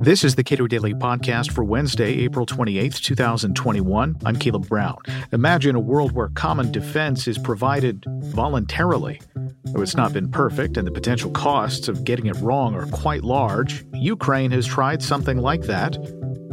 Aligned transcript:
This 0.00 0.22
is 0.22 0.36
the 0.36 0.44
Cato 0.44 0.68
Daily 0.68 0.94
Podcast 0.94 1.50
for 1.50 1.64
Wednesday, 1.64 2.20
April 2.20 2.46
28th, 2.46 3.02
2021. 3.02 4.16
I'm 4.24 4.36
Caleb 4.36 4.68
Brown. 4.68 4.96
Imagine 5.32 5.74
a 5.74 5.80
world 5.80 6.12
where 6.12 6.28
common 6.28 6.70
defense 6.70 7.26
is 7.26 7.36
provided 7.36 8.04
voluntarily. 8.06 9.20
Though 9.64 9.82
it's 9.82 9.96
not 9.96 10.12
been 10.12 10.30
perfect 10.30 10.76
and 10.76 10.86
the 10.86 10.92
potential 10.92 11.32
costs 11.32 11.88
of 11.88 12.04
getting 12.04 12.26
it 12.26 12.36
wrong 12.36 12.74
are 12.74 12.86
quite 12.86 13.24
large, 13.24 13.84
Ukraine 13.92 14.52
has 14.52 14.66
tried 14.66 15.02
something 15.02 15.38
like 15.38 15.64
that. 15.64 15.98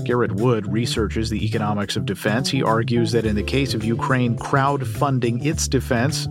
Garrett 0.04 0.34
Wood 0.34 0.70
researches 0.74 1.30
the 1.30 1.46
economics 1.46 1.96
of 1.96 2.06
defense. 2.06 2.50
He 2.50 2.64
argues 2.64 3.12
that 3.12 3.26
in 3.26 3.36
the 3.36 3.44
case 3.44 3.74
of 3.74 3.86
Ukraine 3.86 4.36
crowdfunding 4.36 5.46
its 5.46 5.68
defense, 5.68 6.28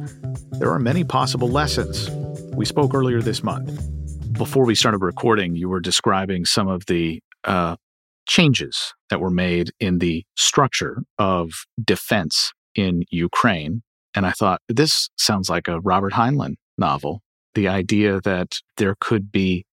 there 0.58 0.70
are 0.70 0.80
many 0.80 1.04
possible 1.04 1.48
lessons. 1.48 2.11
We 2.54 2.64
spoke 2.64 2.92
earlier 2.92 3.22
this 3.22 3.42
month 3.42 3.93
before 4.35 4.64
we 4.64 4.75
started 4.75 4.98
recording, 4.98 5.55
you 5.55 5.69
were 5.69 5.80
describing 5.80 6.45
some 6.45 6.68
of 6.68 6.86
the 6.86 7.21
uh, 7.45 7.77
changes 8.27 8.95
that 9.11 9.21
were 9.21 9.31
made 9.31 9.71
in 9.81 9.99
the 9.99 10.25
structure 10.36 11.03
of 11.18 11.53
defense 11.82 12.53
in 12.75 13.05
Ukraine. 13.11 13.82
And 14.14 14.27
I 14.27 14.32
thought, 14.32 14.61
this 14.68 15.08
sounds 15.17 15.49
like 15.49 15.68
a 15.68 15.81
Robert 15.81 16.13
Heinlein 16.13 16.55
novel. 16.77 17.22
The 17.55 17.68
idea 17.68 18.21
that 18.22 18.57
there 18.77 18.96
could 19.00 19.31
be, 19.31 19.67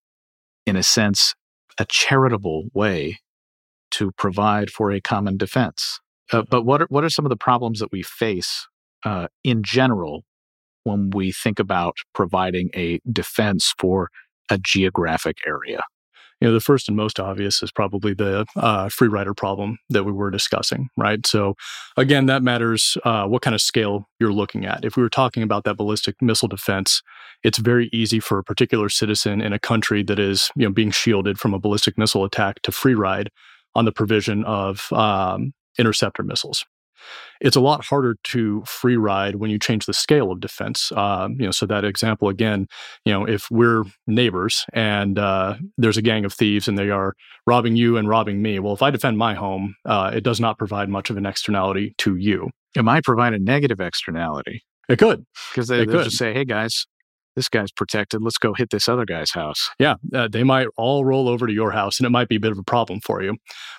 in 0.66 0.76
a 0.76 0.84
sense, 0.84 1.34
a 1.80 1.86
charitable 1.86 2.66
way 2.74 3.20
to 3.92 4.12
provide 4.12 4.70
for 4.70 4.92
a 4.92 5.02
common 5.02 5.38
defense. 5.38 6.00
Uh, 6.32 6.44
but 6.50 6.64
what 6.64 6.84
are, 6.84 6.88
what 6.90 7.04
are 7.04 7.10
some 7.10 7.26
of 7.26 7.30
the 7.30 7.36
problems 7.36 7.80
that 7.80 7.92
we 7.92 8.04
face 8.04 8.68
uh, 9.04 9.28
in 9.44 9.64
general 9.64 10.24
when 10.84 11.10
we 11.10 11.32
think 11.32 11.60
about 11.60 11.98
providing 12.14 12.70
a 12.76 13.00
defense 13.12 13.74
for 13.78 14.10
a 14.52 14.60
geographic 14.60 15.38
area? 15.48 15.82
You 16.40 16.48
know, 16.48 16.54
the 16.54 16.60
first 16.60 16.88
and 16.88 16.98
most 16.98 17.20
obvious 17.20 17.62
is 17.62 17.72
probably 17.72 18.16
the 18.16 18.48
uh, 18.56 18.90
free 18.90 19.08
rider 19.08 19.36
problem 19.36 19.78
that 19.90 20.06
we 20.06 20.12
were 20.12 20.32
discussing, 20.32 20.90
right? 20.98 21.26
So, 21.28 21.54
again, 21.98 22.26
that 22.26 22.42
matters 22.42 22.98
uh, 23.06 23.26
what 23.26 23.44
kind 23.44 23.54
of 23.54 23.62
scale 23.62 24.08
you're 24.20 24.34
looking 24.34 24.66
at. 24.66 24.84
If 24.84 24.98
we 24.98 25.04
were 25.04 25.10
talking 25.10 25.44
about 25.44 25.66
that 25.66 25.78
ballistic 25.78 26.16
missile 26.20 26.48
defense, 26.48 27.04
it's 27.44 27.60
very 27.60 27.92
easy 27.94 28.20
for 28.20 28.40
a 28.40 28.44
particular 28.44 28.90
citizen 28.90 29.40
in 29.40 29.54
a 29.54 29.60
country 29.60 30.02
that 30.04 30.18
is, 30.18 30.50
you 30.56 30.68
know, 30.68 30.74
being 30.74 30.90
shielded 30.90 31.40
from 31.40 31.54
a 31.54 31.60
ballistic 31.60 31.96
missile 31.96 32.26
attack 32.26 32.60
to 32.64 32.72
free 32.72 32.96
ride 32.96 33.30
on 33.76 33.86
the 33.86 33.92
provision 33.92 34.44
of 34.46 34.92
um, 34.94 35.54
interceptor 35.78 36.24
missiles, 36.24 36.66
it's 37.40 37.56
a 37.56 37.62
lot 37.62 37.84
harder 37.84 38.18
to 38.24 38.64
free 38.66 38.98
ride 38.98 39.36
when 39.36 39.50
you 39.50 39.58
change 39.58 39.86
the 39.86 39.94
scale 39.94 40.32
of 40.32 40.40
defense. 40.40 40.92
Uh, 40.96 41.28
you 41.38 41.46
know, 41.46 41.52
so 41.52 41.66
that 41.66 41.84
example 41.84 42.30
again, 42.30 42.68
you 43.06 43.14
know, 43.14 43.26
if 43.26 43.50
we're 43.50 43.84
neighbors 44.08 44.66
and 44.74 45.18
uh, 45.18 45.56
there's 45.78 45.98
a 45.98 46.02
gang 46.02 46.26
of 46.26 46.34
thieves 46.34 46.68
and 46.68 46.78
they 46.78 46.90
are 46.90 47.16
robbing 47.48 47.76
you 47.76 47.98
and 47.98 48.08
robbing 48.08 48.42
me, 48.42 48.60
well, 48.60 48.74
if 48.74 48.82
I 48.82 48.92
defend 48.92 49.18
my 49.18 49.34
home, 49.34 49.76
uh, 49.86 50.12
it 50.14 50.24
does 50.24 50.40
not 50.40 50.58
provide 50.58 50.90
much 50.90 51.10
of 51.10 51.18
an 51.18 51.26
externality 51.26 51.96
to 52.00 52.16
you. 52.16 52.50
It 52.76 52.84
might 52.84 53.04
provide 53.04 53.34
a 53.34 53.40
negative 53.40 53.80
externality. 53.80 54.62
It 54.88 54.98
could 55.00 55.26
because 55.52 55.68
they, 55.68 55.86
they 55.86 56.04
just 56.04 56.18
say, 56.18 56.34
"Hey 56.34 56.44
guys, 56.44 56.86
this 57.36 57.50
guy's 57.50 57.72
protected. 57.72 58.22
Let's 58.22 58.38
go 58.38 58.54
hit 58.54 58.70
this 58.70 58.90
other 58.90 59.06
guy's 59.06 59.32
house. 59.32 59.70
Yeah, 59.80 59.96
uh, 60.14 60.28
they 60.28 60.44
might 60.44 60.68
all 60.78 61.06
roll 61.06 61.28
over 61.28 61.48
to 61.48 61.54
your 61.54 61.72
house, 61.72 62.00
and 62.00 62.06
it 62.06 62.12
might 62.12 62.30
be 62.30 62.36
a 62.36 62.40
bit 62.40 62.52
of 62.52 62.58
a 62.58 62.64
problem 62.64 63.00
for 63.02 63.22
you. 63.22 63.38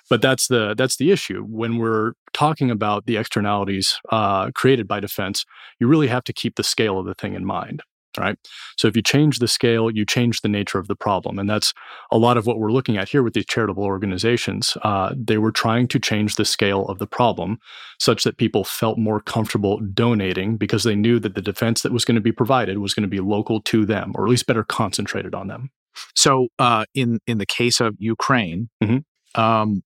But 0.09 0.21
that's 0.21 0.47
the 0.47 0.75
that's 0.77 0.97
the 0.97 1.11
issue 1.11 1.43
when 1.43 1.77
we're 1.77 2.13
talking 2.33 2.71
about 2.71 3.05
the 3.05 3.17
externalities 3.17 3.99
uh, 4.11 4.51
created 4.51 4.87
by 4.87 4.99
defense. 4.99 5.45
You 5.79 5.87
really 5.87 6.07
have 6.07 6.23
to 6.25 6.33
keep 6.33 6.55
the 6.55 6.63
scale 6.63 6.99
of 6.99 7.05
the 7.05 7.15
thing 7.15 7.35
in 7.35 7.45
mind 7.45 7.83
right? 8.17 8.37
So 8.77 8.87
if 8.87 8.95
you 8.95 9.01
change 9.01 9.39
the 9.39 9.47
scale, 9.47 9.89
you 9.91 10.05
change 10.05 10.41
the 10.41 10.49
nature 10.49 10.79
of 10.79 10.87
the 10.87 10.95
problem. 10.95 11.39
And 11.39 11.49
that's 11.49 11.73
a 12.11 12.17
lot 12.17 12.37
of 12.37 12.45
what 12.45 12.59
we're 12.59 12.71
looking 12.71 12.97
at 12.97 13.09
here 13.09 13.23
with 13.23 13.33
these 13.33 13.45
charitable 13.45 13.83
organizations. 13.83 14.77
Uh, 14.83 15.13
they 15.15 15.37
were 15.37 15.51
trying 15.51 15.87
to 15.89 15.99
change 15.99 16.35
the 16.35 16.45
scale 16.45 16.85
of 16.85 16.99
the 16.99 17.07
problem 17.07 17.59
such 17.99 18.23
that 18.23 18.37
people 18.37 18.63
felt 18.63 18.97
more 18.97 19.19
comfortable 19.19 19.79
donating 19.93 20.57
because 20.57 20.83
they 20.83 20.95
knew 20.95 21.19
that 21.19 21.35
the 21.35 21.41
defense 21.41 21.81
that 21.81 21.91
was 21.91 22.05
going 22.05 22.15
to 22.15 22.21
be 22.21 22.31
provided 22.31 22.77
was 22.79 22.93
going 22.93 23.03
to 23.03 23.07
be 23.07 23.19
local 23.19 23.61
to 23.61 23.85
them, 23.85 24.11
or 24.15 24.25
at 24.25 24.29
least 24.29 24.45
better 24.45 24.63
concentrated 24.63 25.33
on 25.33 25.47
them. 25.47 25.69
So 26.15 26.47
uh, 26.59 26.85
in, 26.93 27.19
in 27.27 27.37
the 27.37 27.45
case 27.45 27.79
of 27.79 27.95
Ukraine, 27.99 28.69
mm-hmm. 28.83 29.39
um, 29.39 29.83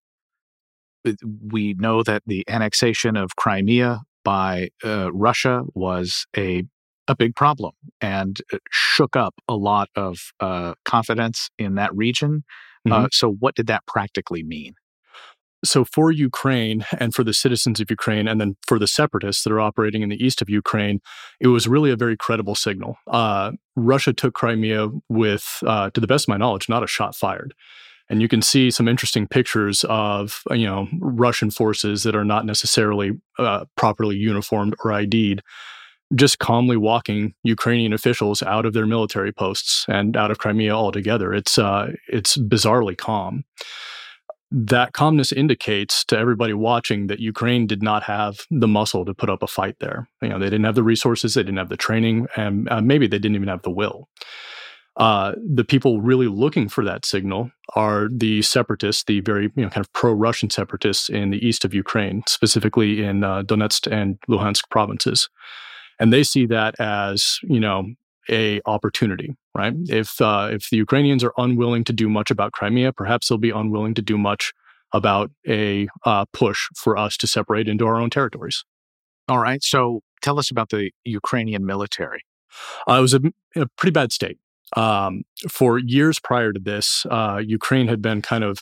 we 1.51 1.73
know 1.75 2.03
that 2.03 2.23
the 2.25 2.43
annexation 2.49 3.15
of 3.15 3.35
Crimea 3.35 4.01
by 4.23 4.69
uh, 4.83 5.11
Russia 5.13 5.63
was 5.73 6.25
a 6.35 6.63
a 7.07 7.15
big 7.15 7.35
problem 7.35 7.73
and 8.01 8.41
shook 8.71 9.15
up 9.15 9.35
a 9.47 9.55
lot 9.55 9.89
of 9.95 10.31
uh, 10.39 10.73
confidence 10.85 11.49
in 11.57 11.75
that 11.75 11.95
region. 11.95 12.43
Uh, 12.85 12.89
mm-hmm. 12.89 13.05
Uh, 13.05 13.07
so, 13.11 13.31
what 13.31 13.55
did 13.55 13.67
that 13.67 13.85
practically 13.87 14.43
mean? 14.43 14.73
So, 15.65 15.83
for 15.83 16.11
Ukraine 16.11 16.85
and 16.99 17.13
for 17.13 17.23
the 17.23 17.33
citizens 17.33 17.79
of 17.79 17.89
Ukraine, 17.89 18.27
and 18.27 18.39
then 18.39 18.55
for 18.67 18.77
the 18.77 18.87
separatists 18.87 19.43
that 19.43 19.51
are 19.51 19.59
operating 19.59 20.01
in 20.03 20.09
the 20.09 20.23
east 20.23 20.41
of 20.41 20.49
Ukraine, 20.49 20.99
it 21.39 21.47
was 21.47 21.67
really 21.67 21.91
a 21.91 21.95
very 21.95 22.15
credible 22.15 22.55
signal. 22.55 22.97
Uh, 23.07 23.53
Russia 23.75 24.13
took 24.13 24.33
Crimea 24.33 24.89
with, 25.09 25.59
uh, 25.65 25.89
to 25.91 25.99
the 25.99 26.07
best 26.07 26.25
of 26.25 26.29
my 26.29 26.37
knowledge, 26.37 26.69
not 26.69 26.83
a 26.83 26.87
shot 26.87 27.15
fired. 27.15 27.53
And 28.09 28.21
you 28.21 28.27
can 28.27 28.41
see 28.41 28.71
some 28.71 28.87
interesting 28.87 29.27
pictures 29.27 29.83
of, 29.89 30.41
you 30.51 30.65
know, 30.65 30.87
Russian 30.99 31.51
forces 31.51 32.03
that 32.03 32.15
are 32.15 32.23
not 32.23 32.45
necessarily 32.45 33.11
uh, 33.37 33.65
properly 33.75 34.15
uniformed 34.15 34.75
or 34.83 34.93
ID'd 34.93 35.41
just 36.15 36.39
calmly 36.39 36.77
walking 36.77 37.33
Ukrainian 37.43 37.93
officials 37.93 38.41
out 38.41 38.65
of 38.65 38.73
their 38.73 38.85
military 38.85 39.31
posts 39.31 39.85
and 39.87 40.15
out 40.15 40.31
of 40.31 40.37
Crimea 40.37 40.73
altogether. 40.73 41.33
It's 41.33 41.57
uh, 41.57 41.91
it's 42.07 42.37
bizarrely 42.37 42.97
calm. 42.97 43.43
That 44.49 44.93
calmness 44.93 45.33
indicates 45.33 46.05
to 46.05 46.17
everybody 46.17 46.53
watching 46.53 47.07
that 47.07 47.19
Ukraine 47.19 47.67
did 47.67 47.83
not 47.83 48.03
have 48.03 48.45
the 48.49 48.67
muscle 48.67 49.03
to 49.03 49.13
put 49.13 49.29
up 49.29 49.43
a 49.43 49.47
fight 49.47 49.75
there. 49.79 50.07
You 50.21 50.29
know, 50.29 50.39
they 50.39 50.45
didn't 50.45 50.63
have 50.63 50.75
the 50.75 50.83
resources, 50.83 51.33
they 51.33 51.43
didn't 51.43 51.57
have 51.57 51.67
the 51.67 51.75
training, 51.75 52.27
and 52.37 52.69
uh, 52.69 52.79
maybe 52.79 53.07
they 53.07 53.19
didn't 53.19 53.35
even 53.35 53.49
have 53.49 53.63
the 53.63 53.71
will. 53.71 54.07
Uh, 54.95 55.33
the 55.45 55.65
people 55.65 56.01
really 56.01 56.27
looking 56.27 56.69
for 56.69 56.83
that 56.83 57.05
signal 57.05 57.51
are 57.75 58.07
the 58.09 58.41
separatists, 58.41 59.03
the 59.03 59.19
very 59.19 59.51
you 59.55 59.63
know 59.63 59.69
kind 59.69 59.85
of 59.85 59.91
pro-Russian 59.91 60.49
separatists 60.49 61.09
in 61.09 61.29
the 61.29 61.45
east 61.45 61.65
of 61.65 61.73
Ukraine, 61.73 62.23
specifically 62.27 63.03
in 63.03 63.25
uh, 63.25 63.43
Donetsk 63.43 63.91
and 63.91 64.17
Luhansk 64.29 64.69
provinces 64.71 65.27
and 65.99 66.13
they 66.13 66.23
see 66.23 66.45
that 66.45 66.79
as 66.79 67.39
you 67.43 67.59
know 67.59 67.85
a 68.29 68.61
opportunity 68.65 69.35
right? 69.55 69.73
If 69.87 70.21
uh, 70.21 70.49
if 70.51 70.69
the 70.69 70.77
ukrainians 70.77 71.23
are 71.23 71.33
unwilling 71.37 71.83
to 71.85 71.93
do 71.93 72.09
much 72.09 72.29
about 72.31 72.51
crimea 72.51 72.93
perhaps 72.93 73.27
they'll 73.27 73.37
be 73.37 73.49
unwilling 73.49 73.93
to 73.95 74.01
do 74.01 74.17
much 74.17 74.53
about 74.93 75.31
a 75.47 75.87
uh, 76.05 76.25
push 76.31 76.67
for 76.75 76.95
us 76.97 77.17
to 77.17 77.27
separate 77.27 77.67
into 77.67 77.85
our 77.85 77.97
own 77.97 78.09
territories. 78.09 78.63
All 79.27 79.39
right 79.39 79.63
so 79.63 80.01
tell 80.21 80.39
us 80.39 80.51
about 80.51 80.69
the 80.69 80.91
ukrainian 81.05 81.65
military. 81.65 82.23
Uh, 82.87 82.93
it 82.93 83.01
was 83.01 83.13
a, 83.13 83.21
a, 83.55 83.67
pretty 83.77 83.91
bad 83.91 84.11
state. 84.11 84.39
Um, 84.75 85.23
for 85.49 85.77
years 85.77 86.19
prior 86.19 86.51
to 86.51 86.59
this 86.59 87.05
uh, 87.09 87.41
ukraine 87.43 87.87
had 87.87 88.01
been 88.01 88.21
kind 88.21 88.43
of 88.43 88.61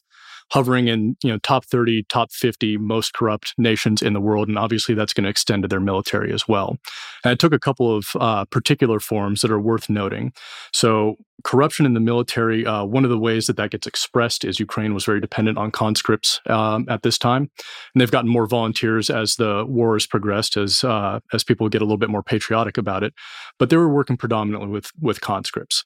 hovering 0.52 0.88
in 0.88 1.18
you 1.24 1.32
know 1.32 1.38
top 1.40 1.66
30 1.66 2.04
top 2.04 2.32
50 2.32 2.78
most 2.78 3.14
corrupt 3.14 3.54
nations 3.58 4.02
in 4.02 4.14
the 4.14 4.22
world 4.22 4.48
and 4.48 4.58
obviously 4.58 4.94
that's 4.94 5.14
going 5.14 5.24
to 5.24 5.30
extend 5.30 5.64
to 5.64 5.68
their 5.68 5.80
military 5.80 6.32
as 6.32 6.48
well. 6.48 6.78
And 7.24 7.34
it 7.34 7.40
took 7.40 7.54
a 7.54 7.60
couple 7.60 7.96
of 7.96 8.08
uh, 8.20 8.46
particular 8.46 9.00
forms 9.00 9.42
that 9.42 9.52
are 9.52 9.60
worth 9.60 9.90
noting. 9.90 10.34
So 10.72 11.16
corruption 11.44 11.86
in 11.86 11.94
the 11.94 12.00
military 12.00 12.66
uh, 12.66 12.84
one 12.84 13.04
of 13.04 13.10
the 13.10 13.18
ways 13.18 13.48
that 13.48 13.58
that 13.58 13.72
gets 13.72 13.88
expressed 13.88 14.44
is 14.46 14.60
ukraine 14.60 14.94
was 14.94 15.06
very 15.06 15.20
dependent 15.20 15.58
on 15.58 15.72
conscripts 15.72 16.42
um, 16.48 16.86
at 16.90 17.04
this 17.04 17.18
time 17.18 17.50
and 17.94 18.02
they've 18.02 18.12
gotten 18.12 18.30
more 18.30 18.48
volunteers 18.48 19.10
as 19.10 19.36
the 19.36 19.66
war 19.68 19.94
has 19.94 20.08
progressed 20.08 20.58
as 20.58 20.84
uh, 20.84 21.20
as 21.34 21.44
people 21.44 21.70
get 21.70 21.82
a 21.82 21.86
little 21.86 21.98
bit 21.98 22.10
more 22.10 22.24
patriotic 22.24 22.78
about 22.78 23.04
it 23.04 23.14
but 23.60 23.70
they 23.70 23.78
were 23.78 23.90
working 23.90 24.18
predominantly 24.18 24.70
with 24.70 24.92
with 25.00 25.22
conscripts 25.22 25.84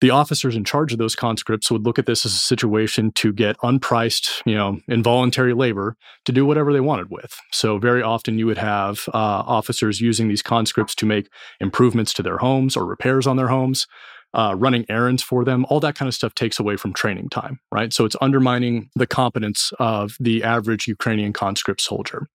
the 0.00 0.10
officers 0.10 0.54
in 0.54 0.64
charge 0.64 0.92
of 0.92 0.98
those 0.98 1.16
conscripts 1.16 1.70
would 1.70 1.84
look 1.84 1.98
at 1.98 2.06
this 2.06 2.24
as 2.24 2.32
a 2.32 2.38
situation 2.38 3.10
to 3.12 3.32
get 3.32 3.58
unpriced, 3.58 4.42
you 4.46 4.54
know, 4.54 4.80
involuntary 4.86 5.54
labor 5.54 5.96
to 6.24 6.32
do 6.32 6.46
whatever 6.46 6.72
they 6.72 6.80
wanted 6.80 7.10
with. 7.10 7.36
So 7.50 7.78
very 7.78 8.02
often 8.02 8.38
you 8.38 8.46
would 8.46 8.58
have 8.58 9.08
uh, 9.08 9.42
officers 9.46 10.00
using 10.00 10.28
these 10.28 10.42
conscripts 10.42 10.94
to 10.96 11.06
make 11.06 11.28
improvements 11.60 12.12
to 12.14 12.22
their 12.22 12.38
homes 12.38 12.76
or 12.76 12.86
repairs 12.86 13.26
on 13.26 13.36
their 13.36 13.48
homes. 13.48 13.86
Uh, 14.34 14.54
running 14.54 14.84
errands 14.90 15.22
for 15.22 15.42
them, 15.42 15.64
all 15.70 15.80
that 15.80 15.94
kind 15.94 16.06
of 16.06 16.14
stuff 16.14 16.34
takes 16.34 16.60
away 16.60 16.76
from 16.76 16.92
training 16.92 17.30
time, 17.30 17.58
right? 17.72 17.94
So 17.94 18.04
it's 18.04 18.16
undermining 18.20 18.90
the 18.94 19.06
competence 19.06 19.72
of 19.78 20.16
the 20.20 20.44
average 20.44 20.86
Ukrainian 20.86 21.32
conscript 21.32 21.80
soldier. 21.80 22.28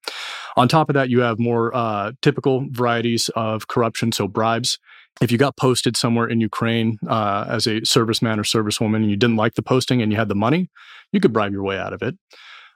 On 0.58 0.68
top 0.68 0.90
of 0.90 0.96
that, 0.96 1.10
you 1.10 1.20
have 1.20 1.38
more 1.38 1.74
uh, 1.76 2.14
typical 2.24 2.66
varieties 2.72 3.30
of 3.36 3.68
corruption, 3.68 4.12
so 4.12 4.28
bribes 4.28 4.80
if 5.22 5.32
you 5.32 5.38
got 5.38 5.58
posted 5.58 5.96
somewhere 5.96 6.28
in 6.28 6.42
Ukraine 6.42 6.98
uh, 7.08 7.46
as 7.48 7.68
a 7.68 7.82
serviceman 7.82 8.38
or 8.38 8.44
servicewoman 8.44 8.98
and 8.98 9.10
you 9.10 9.18
didn't 9.18 9.36
like 9.36 9.56
the 9.56 9.62
posting 9.62 10.02
and 10.02 10.12
you 10.12 10.18
had 10.18 10.30
the 10.30 10.36
money, 10.36 10.70
you 11.12 11.20
could 11.20 11.34
bribe 11.34 11.52
your 11.52 11.64
way 11.64 11.78
out 11.78 11.94
of 11.94 12.02
it. 12.02 12.16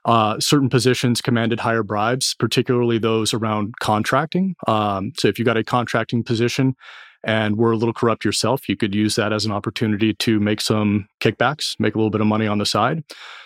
Uh, 0.04 0.38
certain 0.38 0.70
positions 0.70 1.20
commanded 1.20 1.60
higher 1.60 1.82
bribes, 1.82 2.34
particularly 2.38 2.98
those 2.98 3.34
around 3.34 3.74
contracting. 3.80 4.54
Um, 4.66 5.12
so 5.18 5.28
if 5.28 5.38
you 5.38 5.44
got 5.44 5.56
a 5.56 5.64
contracting 5.64 6.22
position 6.22 6.76
and 7.24 7.56
were 7.56 7.72
a 7.72 7.76
little 7.76 7.94
corrupt 7.94 8.24
yourself, 8.24 8.68
you 8.68 8.76
could 8.76 8.94
use 8.94 9.16
that 9.16 9.32
as 9.32 9.44
an 9.44 9.52
opportunity 9.52 10.14
to 10.14 10.38
make 10.40 10.60
some 10.60 11.08
kickbacks, 11.20 11.78
make 11.78 11.94
a 11.94 11.98
little 11.98 12.10
bit 12.10 12.20
of 12.20 12.26
money 12.26 12.46
on 12.46 12.58
the 12.58 12.66
side. 12.66 13.02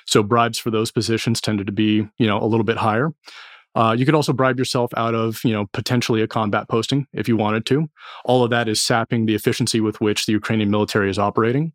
So 0.07 0.23
bribes 0.23 0.59
for 0.59 0.71
those 0.71 0.91
positions 0.91 1.41
tended 1.41 1.67
to 1.67 1.73
be, 1.73 2.09
you 2.19 2.27
know, 2.27 2.39
a 2.39 2.47
little 2.47 2.65
bit 2.65 2.77
higher. 2.77 3.13
Uh, 3.75 3.95
you 3.99 4.05
could 4.05 4.15
also 4.15 4.35
bribe 4.35 4.59
yourself 4.59 4.93
out 4.97 5.15
of, 5.15 5.43
you 5.45 5.53
know, 5.53 5.67
potentially 5.73 6.21
a 6.21 6.29
combat 6.29 6.69
posting 6.69 7.07
if 7.15 7.27
you 7.27 7.37
wanted 7.37 7.65
to. 7.65 7.89
All 8.25 8.45
of 8.45 8.51
that 8.51 8.69
is 8.69 8.83
sapping 8.83 9.25
the 9.25 9.35
efficiency 9.35 9.81
with 9.81 10.01
which 10.01 10.27
the 10.27 10.33
Ukrainian 10.33 10.71
military 10.71 11.09
is 11.09 11.19
operating. 11.19 11.73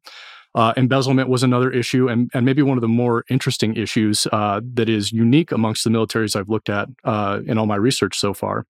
Uh, 0.54 0.74
embezzlement 0.78 1.30
was 1.30 1.44
another 1.44 1.72
issue, 1.72 2.08
and, 2.08 2.32
and 2.34 2.46
maybe 2.46 2.62
one 2.62 2.78
of 2.78 2.82
the 2.82 2.88
more 2.88 3.26
interesting 3.30 3.76
issues 3.76 4.28
uh, 4.32 4.62
that 4.74 4.90
is 4.90 5.12
unique 5.12 5.52
amongst 5.52 5.84
the 5.84 5.90
militaries 5.90 6.36
I've 6.36 6.50
looked 6.50 6.70
at 6.70 6.88
uh, 7.04 7.42
in 7.46 7.58
all 7.58 7.66
my 7.66 7.76
research 7.76 8.18
so 8.18 8.34
far 8.34 8.66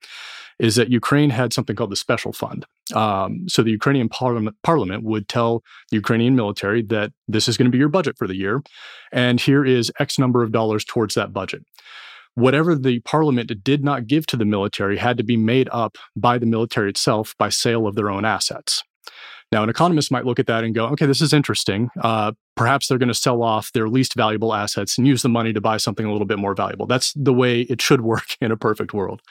is 0.60 0.76
that 0.76 0.90
Ukraine 0.90 1.30
had 1.30 1.54
something 1.54 1.76
called 1.76 1.92
the 1.92 1.96
Special 1.96 2.34
Fund. 2.34 2.66
Um, 2.94 3.48
so 3.48 3.62
the 3.62 3.72
Ukrainian 3.72 4.10
parliament, 4.10 4.56
parliament 4.64 5.04
would 5.04 5.28
tell 5.28 5.64
the 5.92 5.98
Ukrainian 5.98 6.36
military 6.36 6.82
that 6.84 7.12
this 7.28 7.48
is 7.48 7.58
going 7.58 7.66
to 7.66 7.72
be 7.72 7.78
your 7.78 7.90
budget 7.90 8.18
for 8.18 8.28
the 8.28 8.36
year, 8.36 8.62
and 9.12 9.40
here 9.40 9.66
is 9.66 9.92
X 10.00 10.18
number 10.18 10.44
of 10.44 10.52
dollars 10.52 10.84
towards 10.84 11.16
that 11.16 11.34
budget 11.34 11.64
whatever 12.38 12.76
the 12.76 13.00
parliament 13.00 13.52
did 13.64 13.84
not 13.84 14.06
give 14.06 14.28
to 14.28 14.38
the 14.38 14.46
military 14.46 14.98
had 14.98 15.18
to 15.18 15.24
be 15.24 15.36
made 15.36 15.68
up 15.72 15.98
by 16.16 16.38
the 16.38 16.46
military 16.46 16.88
itself 16.88 17.34
by 17.40 17.50
sale 17.50 17.88
of 17.88 17.96
their 17.96 18.12
own 18.12 18.26
assets. 18.26 18.84
Now, 19.52 19.64
an 19.64 19.70
economist 19.70 20.12
might 20.12 20.26
look 20.26 20.38
at 20.38 20.46
that 20.46 20.64
and 20.64 20.76
go, 20.76 20.86
okay, 20.90 21.08
this 21.08 21.22
is 21.22 21.34
interesting. 21.34 21.90
Uh, 22.00 22.34
perhaps 22.56 22.88
they're 22.88 23.00
going 23.00 23.08
to 23.08 23.16
sell 23.16 23.42
off 23.42 23.72
their 23.72 23.90
least 23.90 24.14
valuable 24.14 24.54
assets 24.54 25.00
and 25.00 25.08
use 25.08 25.24
the 25.24 25.30
money 25.30 25.52
to 25.52 25.62
buy 25.62 25.78
something 25.78 26.06
a 26.06 26.12
little 26.12 26.28
bit 26.28 26.38
more 26.38 26.54
valuable. 26.54 26.86
That's 26.86 27.12
the 27.14 27.34
way 27.34 27.62
it 27.62 27.82
should 27.82 28.02
work 28.14 28.38
in 28.40 28.52
a 28.52 28.58
perfect 28.58 28.94
world. 28.94 29.24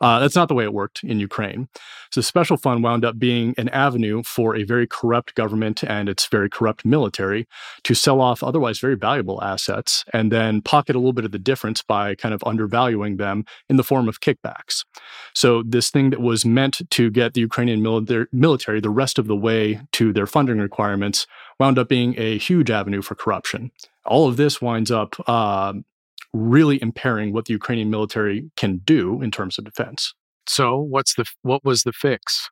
Uh, 0.00 0.18
that's 0.18 0.36
not 0.36 0.48
the 0.48 0.54
way 0.54 0.64
it 0.64 0.72
worked 0.72 1.02
in 1.02 1.20
Ukraine. 1.20 1.68
So 2.10 2.20
special 2.20 2.56
fund 2.56 2.84
wound 2.84 3.04
up 3.04 3.18
being 3.18 3.54
an 3.58 3.68
avenue 3.70 4.22
for 4.22 4.54
a 4.56 4.62
very 4.62 4.86
corrupt 4.86 5.34
government 5.34 5.82
and 5.82 6.08
its 6.08 6.26
very 6.26 6.48
corrupt 6.48 6.84
military 6.84 7.46
to 7.82 7.94
sell 7.94 8.20
off 8.20 8.42
otherwise 8.42 8.78
very 8.78 8.96
valuable 8.96 9.42
assets 9.42 10.04
and 10.12 10.30
then 10.30 10.62
pocket 10.62 10.94
a 10.94 10.98
little 10.98 11.12
bit 11.12 11.24
of 11.24 11.32
the 11.32 11.38
difference 11.38 11.82
by 11.82 12.14
kind 12.14 12.34
of 12.34 12.42
undervaluing 12.44 13.16
them 13.16 13.44
in 13.68 13.76
the 13.76 13.84
form 13.84 14.08
of 14.08 14.20
kickbacks. 14.20 14.84
So 15.34 15.62
this 15.64 15.90
thing 15.90 16.10
that 16.10 16.20
was 16.20 16.44
meant 16.44 16.80
to 16.90 17.10
get 17.10 17.34
the 17.34 17.40
Ukrainian 17.40 17.82
military 17.82 18.80
the 18.80 18.90
rest 18.90 19.18
of 19.18 19.26
the 19.26 19.36
way 19.36 19.80
to 19.92 20.12
their 20.12 20.26
funding 20.26 20.58
requirements 20.58 21.26
wound 21.58 21.78
up 21.78 21.88
being 21.88 22.14
a 22.18 22.38
huge 22.38 22.70
avenue 22.70 23.02
for 23.02 23.14
corruption. 23.14 23.70
All 24.04 24.28
of 24.28 24.36
this 24.36 24.60
winds 24.60 24.90
up 24.90 25.16
uh, 25.28 25.74
really 26.34 26.82
impairing 26.82 27.32
what 27.32 27.46
the 27.46 27.52
Ukrainian 27.52 27.88
military 27.88 28.50
can 28.56 28.78
do 28.84 29.22
in 29.22 29.30
terms 29.30 29.56
of 29.56 29.64
defense. 29.64 30.12
So, 30.46 30.78
what's 30.78 31.14
the 31.14 31.24
what 31.42 31.64
was 31.64 31.84
the 31.84 31.92
fix? 31.92 32.50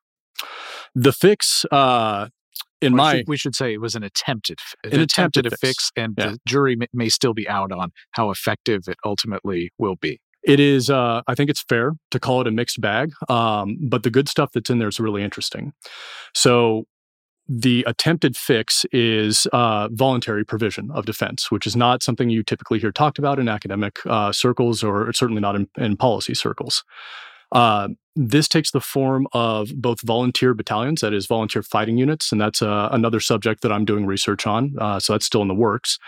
The 0.95 1.13
fix, 1.13 1.65
uh, 1.71 2.29
in 2.81 2.95
well, 2.95 3.13
my, 3.13 3.25
we 3.27 3.37
should 3.37 3.55
say 3.55 3.73
it 3.75 3.81
was 3.81 3.95
an 3.95 4.03
attempted, 4.03 4.59
an, 4.85 4.95
an 4.95 5.01
attempted, 5.01 5.47
attempted 5.47 5.61
fix, 5.61 5.91
fix 5.91 5.93
and 5.97 6.15
yeah. 6.17 6.31
the 6.31 6.39
jury 6.47 6.77
may, 6.77 6.87
may 6.93 7.09
still 7.09 7.35
be 7.35 7.49
out 7.49 7.71
on 7.71 7.91
how 8.13 8.31
effective 8.31 8.83
it 8.89 8.97
ultimately 9.05 9.71
will 9.79 9.97
be. 9.97 10.21
It 10.43 10.59
is, 10.59 10.91
uh, 10.91 11.23
I 11.29 11.37
think 11.37 11.51
it's 11.51 11.63
fair 11.69 11.93
to 12.11 12.19
call 12.19 12.41
it 12.41 12.49
a 12.49 12.51
mixed 12.51 12.81
bag, 12.81 13.13
um, 13.29 13.77
but 13.81 14.03
the 14.03 14.11
good 14.11 14.29
stuff 14.29 14.51
that's 14.53 14.71
in 14.71 14.79
there 14.79 14.89
is 14.89 14.99
really 14.99 15.23
interesting. 15.23 15.73
So, 16.35 16.85
the 17.55 17.85
attempted 17.87 18.35
fix 18.35 18.87
is 18.93 19.47
uh, 19.53 19.89
voluntary 19.93 20.43
provision 20.43 20.91
of 20.93 21.05
defense, 21.05 21.51
which 21.51 21.67
is 21.67 21.77
not 21.77 22.03
something 22.03 22.31
you 22.31 22.43
typically 22.43 22.79
hear 22.79 22.91
talked 22.91 23.19
about 23.19 23.39
in 23.39 23.47
academic 23.47 23.99
uh, 24.07 24.33
circles 24.33 24.83
or 24.83 25.13
certainly 25.13 25.41
not 25.41 25.55
in, 25.55 25.69
in 25.77 25.95
policy 25.95 26.35
circles. 26.35 26.83
Uh, 27.53 27.89
this 28.17 28.49
takes 28.49 28.71
the 28.71 28.81
form 28.81 29.27
of 29.35 29.75
both 29.75 30.01
volunteer 30.01 30.55
battalions, 30.55 31.03
that 31.03 31.13
is, 31.13 31.27
volunteer 31.27 31.63
fighting 31.63 31.99
units, 31.99 32.33
and 32.33 32.41
that's 32.41 32.63
uh, 32.63 32.89
another 32.91 33.21
subject 33.21 33.61
that 33.61 33.73
I'm 33.73 33.85
doing 33.85 34.07
research 34.07 34.47
on. 34.47 34.75
Uh, 34.79 34.99
so 34.99 35.13
that's 35.13 35.27
still 35.27 35.43
in 35.43 35.49
the 35.49 35.55
works. 35.55 35.99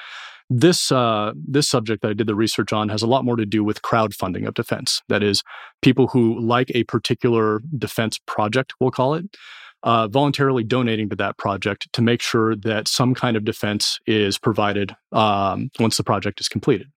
This 0.50 0.92
uh, 0.92 1.32
this 1.34 1.68
subject 1.68 2.02
that 2.02 2.10
I 2.10 2.14
did 2.14 2.26
the 2.26 2.34
research 2.34 2.72
on 2.72 2.88
has 2.90 3.02
a 3.02 3.06
lot 3.06 3.24
more 3.24 3.36
to 3.36 3.46
do 3.46 3.64
with 3.64 3.82
crowdfunding 3.82 4.46
of 4.46 4.54
defense. 4.54 5.00
That 5.08 5.22
is, 5.22 5.42
people 5.80 6.08
who 6.08 6.38
like 6.38 6.70
a 6.74 6.84
particular 6.84 7.60
defense 7.78 8.20
project, 8.26 8.74
we'll 8.78 8.90
call 8.90 9.14
it, 9.14 9.24
uh, 9.84 10.08
voluntarily 10.08 10.64
donating 10.64 11.08
to 11.10 11.16
that 11.16 11.38
project 11.38 11.88
to 11.92 12.02
make 12.02 12.20
sure 12.20 12.56
that 12.56 12.88
some 12.88 13.14
kind 13.14 13.36
of 13.36 13.44
defense 13.44 13.98
is 14.06 14.38
provided 14.38 14.94
um, 15.12 15.70
once 15.78 15.96
the 15.96 16.04
project 16.04 16.40
is 16.40 16.48
completed. 16.48 16.88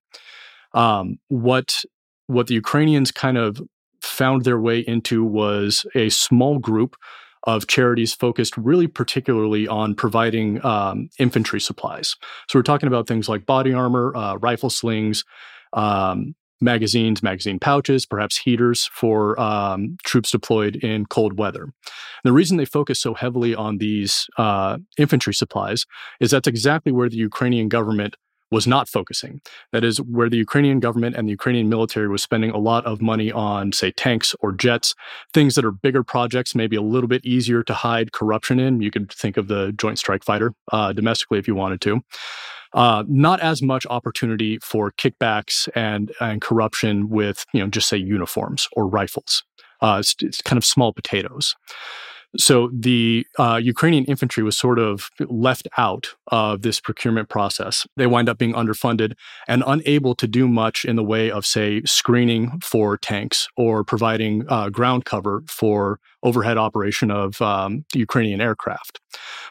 Um, 0.74 1.18
what 1.28 1.84
what 2.26 2.46
the 2.46 2.54
Ukrainians 2.54 3.10
kind 3.10 3.38
of 3.38 3.60
found 4.02 4.44
their 4.44 4.60
way 4.60 4.80
into 4.80 5.24
was 5.24 5.86
a 5.94 6.08
small 6.10 6.58
group 6.58 6.96
of 7.44 7.66
charities 7.66 8.14
focused 8.14 8.56
really 8.56 8.86
particularly 8.86 9.68
on 9.68 9.94
providing 9.94 10.64
um, 10.64 11.08
infantry 11.18 11.60
supplies. 11.60 12.16
So 12.48 12.58
we're 12.58 12.62
talking 12.62 12.86
about 12.86 13.06
things 13.06 13.28
like 13.28 13.46
body 13.46 13.72
armor, 13.72 14.14
uh, 14.16 14.36
rifle 14.36 14.70
slings, 14.70 15.24
um, 15.72 16.34
magazines, 16.60 17.22
magazine 17.22 17.58
pouches, 17.58 18.04
perhaps 18.04 18.38
heaters 18.38 18.90
for 18.92 19.38
um, 19.40 19.96
troops 20.04 20.30
deployed 20.30 20.76
in 20.76 21.06
cold 21.06 21.38
weather. 21.38 21.62
And 21.62 21.72
the 22.24 22.32
reason 22.32 22.56
they 22.56 22.64
focus 22.64 23.00
so 23.00 23.14
heavily 23.14 23.54
on 23.54 23.78
these 23.78 24.26
uh, 24.38 24.78
infantry 24.96 25.34
supplies 25.34 25.86
is 26.20 26.30
that's 26.32 26.48
exactly 26.48 26.92
where 26.92 27.08
the 27.08 27.16
Ukrainian 27.16 27.68
government 27.68 28.16
was 28.50 28.66
not 28.66 28.88
focusing. 28.88 29.40
That 29.72 29.84
is 29.84 30.00
where 30.00 30.30
the 30.30 30.36
Ukrainian 30.36 30.80
government 30.80 31.16
and 31.16 31.28
the 31.28 31.32
Ukrainian 31.32 31.68
military 31.68 32.08
was 32.08 32.22
spending 32.22 32.50
a 32.50 32.58
lot 32.58 32.84
of 32.86 33.02
money 33.02 33.30
on, 33.30 33.72
say, 33.72 33.90
tanks 33.90 34.34
or 34.40 34.52
jets, 34.52 34.94
things 35.34 35.54
that 35.54 35.64
are 35.64 35.70
bigger 35.70 36.02
projects, 36.02 36.54
maybe 36.54 36.76
a 36.76 36.82
little 36.82 37.08
bit 37.08 37.24
easier 37.24 37.62
to 37.62 37.74
hide 37.74 38.12
corruption 38.12 38.58
in. 38.58 38.80
You 38.80 38.90
could 38.90 39.12
think 39.12 39.36
of 39.36 39.48
the 39.48 39.72
Joint 39.72 39.98
Strike 39.98 40.24
Fighter 40.24 40.54
uh, 40.72 40.92
domestically 40.92 41.38
if 41.38 41.46
you 41.46 41.54
wanted 41.54 41.80
to. 41.82 42.00
Uh, 42.74 43.02
not 43.08 43.40
as 43.40 43.62
much 43.62 43.86
opportunity 43.88 44.58
for 44.62 44.92
kickbacks 44.92 45.68
and, 45.74 46.12
and 46.20 46.42
corruption 46.42 47.08
with, 47.08 47.46
you 47.54 47.60
know, 47.60 47.66
just 47.66 47.88
say 47.88 47.96
uniforms 47.96 48.68
or 48.72 48.86
rifles. 48.86 49.42
Uh, 49.80 49.96
it's, 50.00 50.14
it's 50.20 50.42
kind 50.42 50.58
of 50.58 50.64
small 50.64 50.92
potatoes. 50.92 51.54
So 52.36 52.70
the 52.74 53.26
uh, 53.38 53.58
Ukrainian 53.62 54.04
infantry 54.04 54.42
was 54.42 54.56
sort 54.56 54.78
of 54.78 55.10
left 55.20 55.66
out 55.78 56.08
of 56.26 56.60
this 56.60 56.78
procurement 56.78 57.30
process. 57.30 57.86
They 57.96 58.06
wind 58.06 58.28
up 58.28 58.36
being 58.36 58.52
underfunded 58.52 59.14
and 59.46 59.64
unable 59.66 60.14
to 60.16 60.26
do 60.28 60.46
much 60.46 60.84
in 60.84 60.96
the 60.96 61.02
way 61.02 61.30
of, 61.30 61.46
say, 61.46 61.82
screening 61.84 62.60
for 62.62 62.98
tanks 62.98 63.48
or 63.56 63.82
providing 63.82 64.44
uh, 64.48 64.68
ground 64.68 65.06
cover 65.06 65.42
for 65.48 66.00
overhead 66.22 66.58
operation 66.58 67.10
of 67.10 67.40
um, 67.40 67.84
Ukrainian 67.94 68.40
aircraft. 68.40 69.00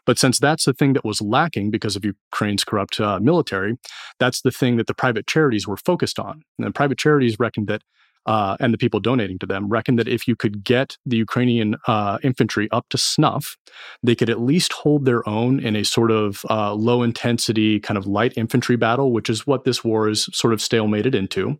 But 0.06 0.20
since 0.20 0.38
that's 0.38 0.66
the 0.66 0.74
thing 0.74 0.94
that 0.94 1.06
was 1.06 1.20
lacking 1.20 1.72
because 1.72 1.96
of 1.96 2.06
Ukraine's 2.06 2.64
corrupt 2.64 3.00
uh, 3.00 3.20
military, 3.20 3.74
that's 4.20 4.42
the 4.42 4.52
thing 4.52 4.78
that 4.78 4.88
the 4.88 4.94
private 4.94 5.26
charities 5.26 5.68
were 5.68 5.78
focused 5.78 6.20
on. 6.20 6.44
And 6.60 6.68
the 6.68 6.72
private 6.72 7.00
charities 7.00 7.40
reckoned 7.40 7.68
that 7.68 7.82
uh, 8.28 8.58
and 8.60 8.74
the 8.74 8.78
people 8.78 9.00
donating 9.00 9.40
to 9.40 9.46
them 9.46 9.70
reckon 9.70 9.96
that 9.96 10.08
if 10.08 10.28
you 10.28 10.36
could 10.36 10.64
get 10.64 10.98
the 11.06 11.18
Ukrainian 11.18 11.78
uh, 11.88 12.20
infantry 12.22 12.68
up 12.72 12.88
to 12.90 12.98
snuff, 12.98 13.58
they 14.04 14.16
could 14.16 14.30
at 14.30 14.42
least 14.42 14.74
hold 14.74 15.06
their 15.06 15.28
own 15.28 15.60
in 15.60 15.76
a 15.76 15.84
sort 15.84 16.12
of 16.12 16.46
uh, 16.50 16.74
low 16.74 17.02
intensity, 17.04 17.80
kind 17.80 17.98
of 17.98 18.06
light 18.06 18.34
infantry 18.36 18.76
battle, 18.76 19.12
which 19.12 19.30
is 19.30 19.48
what 19.48 19.64
this 19.64 19.84
war 19.84 20.10
is 20.10 20.30
sort 20.34 20.54
of 20.54 20.60
stalemated 20.60 21.16
into. 21.16 21.60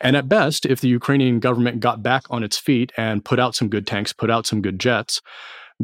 And 0.00 0.14
at 0.14 0.28
best, 0.28 0.66
if 0.66 0.80
the 0.80 0.88
Ukrainian 0.88 1.40
government 1.40 1.80
got 1.80 2.02
back 2.02 2.24
on 2.30 2.42
its 2.42 2.58
feet 2.58 2.92
and 2.96 3.24
put 3.24 3.40
out 3.40 3.54
some 3.54 3.68
good 3.68 3.86
tanks, 3.86 4.12
put 4.12 4.30
out 4.30 4.46
some 4.46 4.60
good 4.60 4.78
jets, 4.78 5.22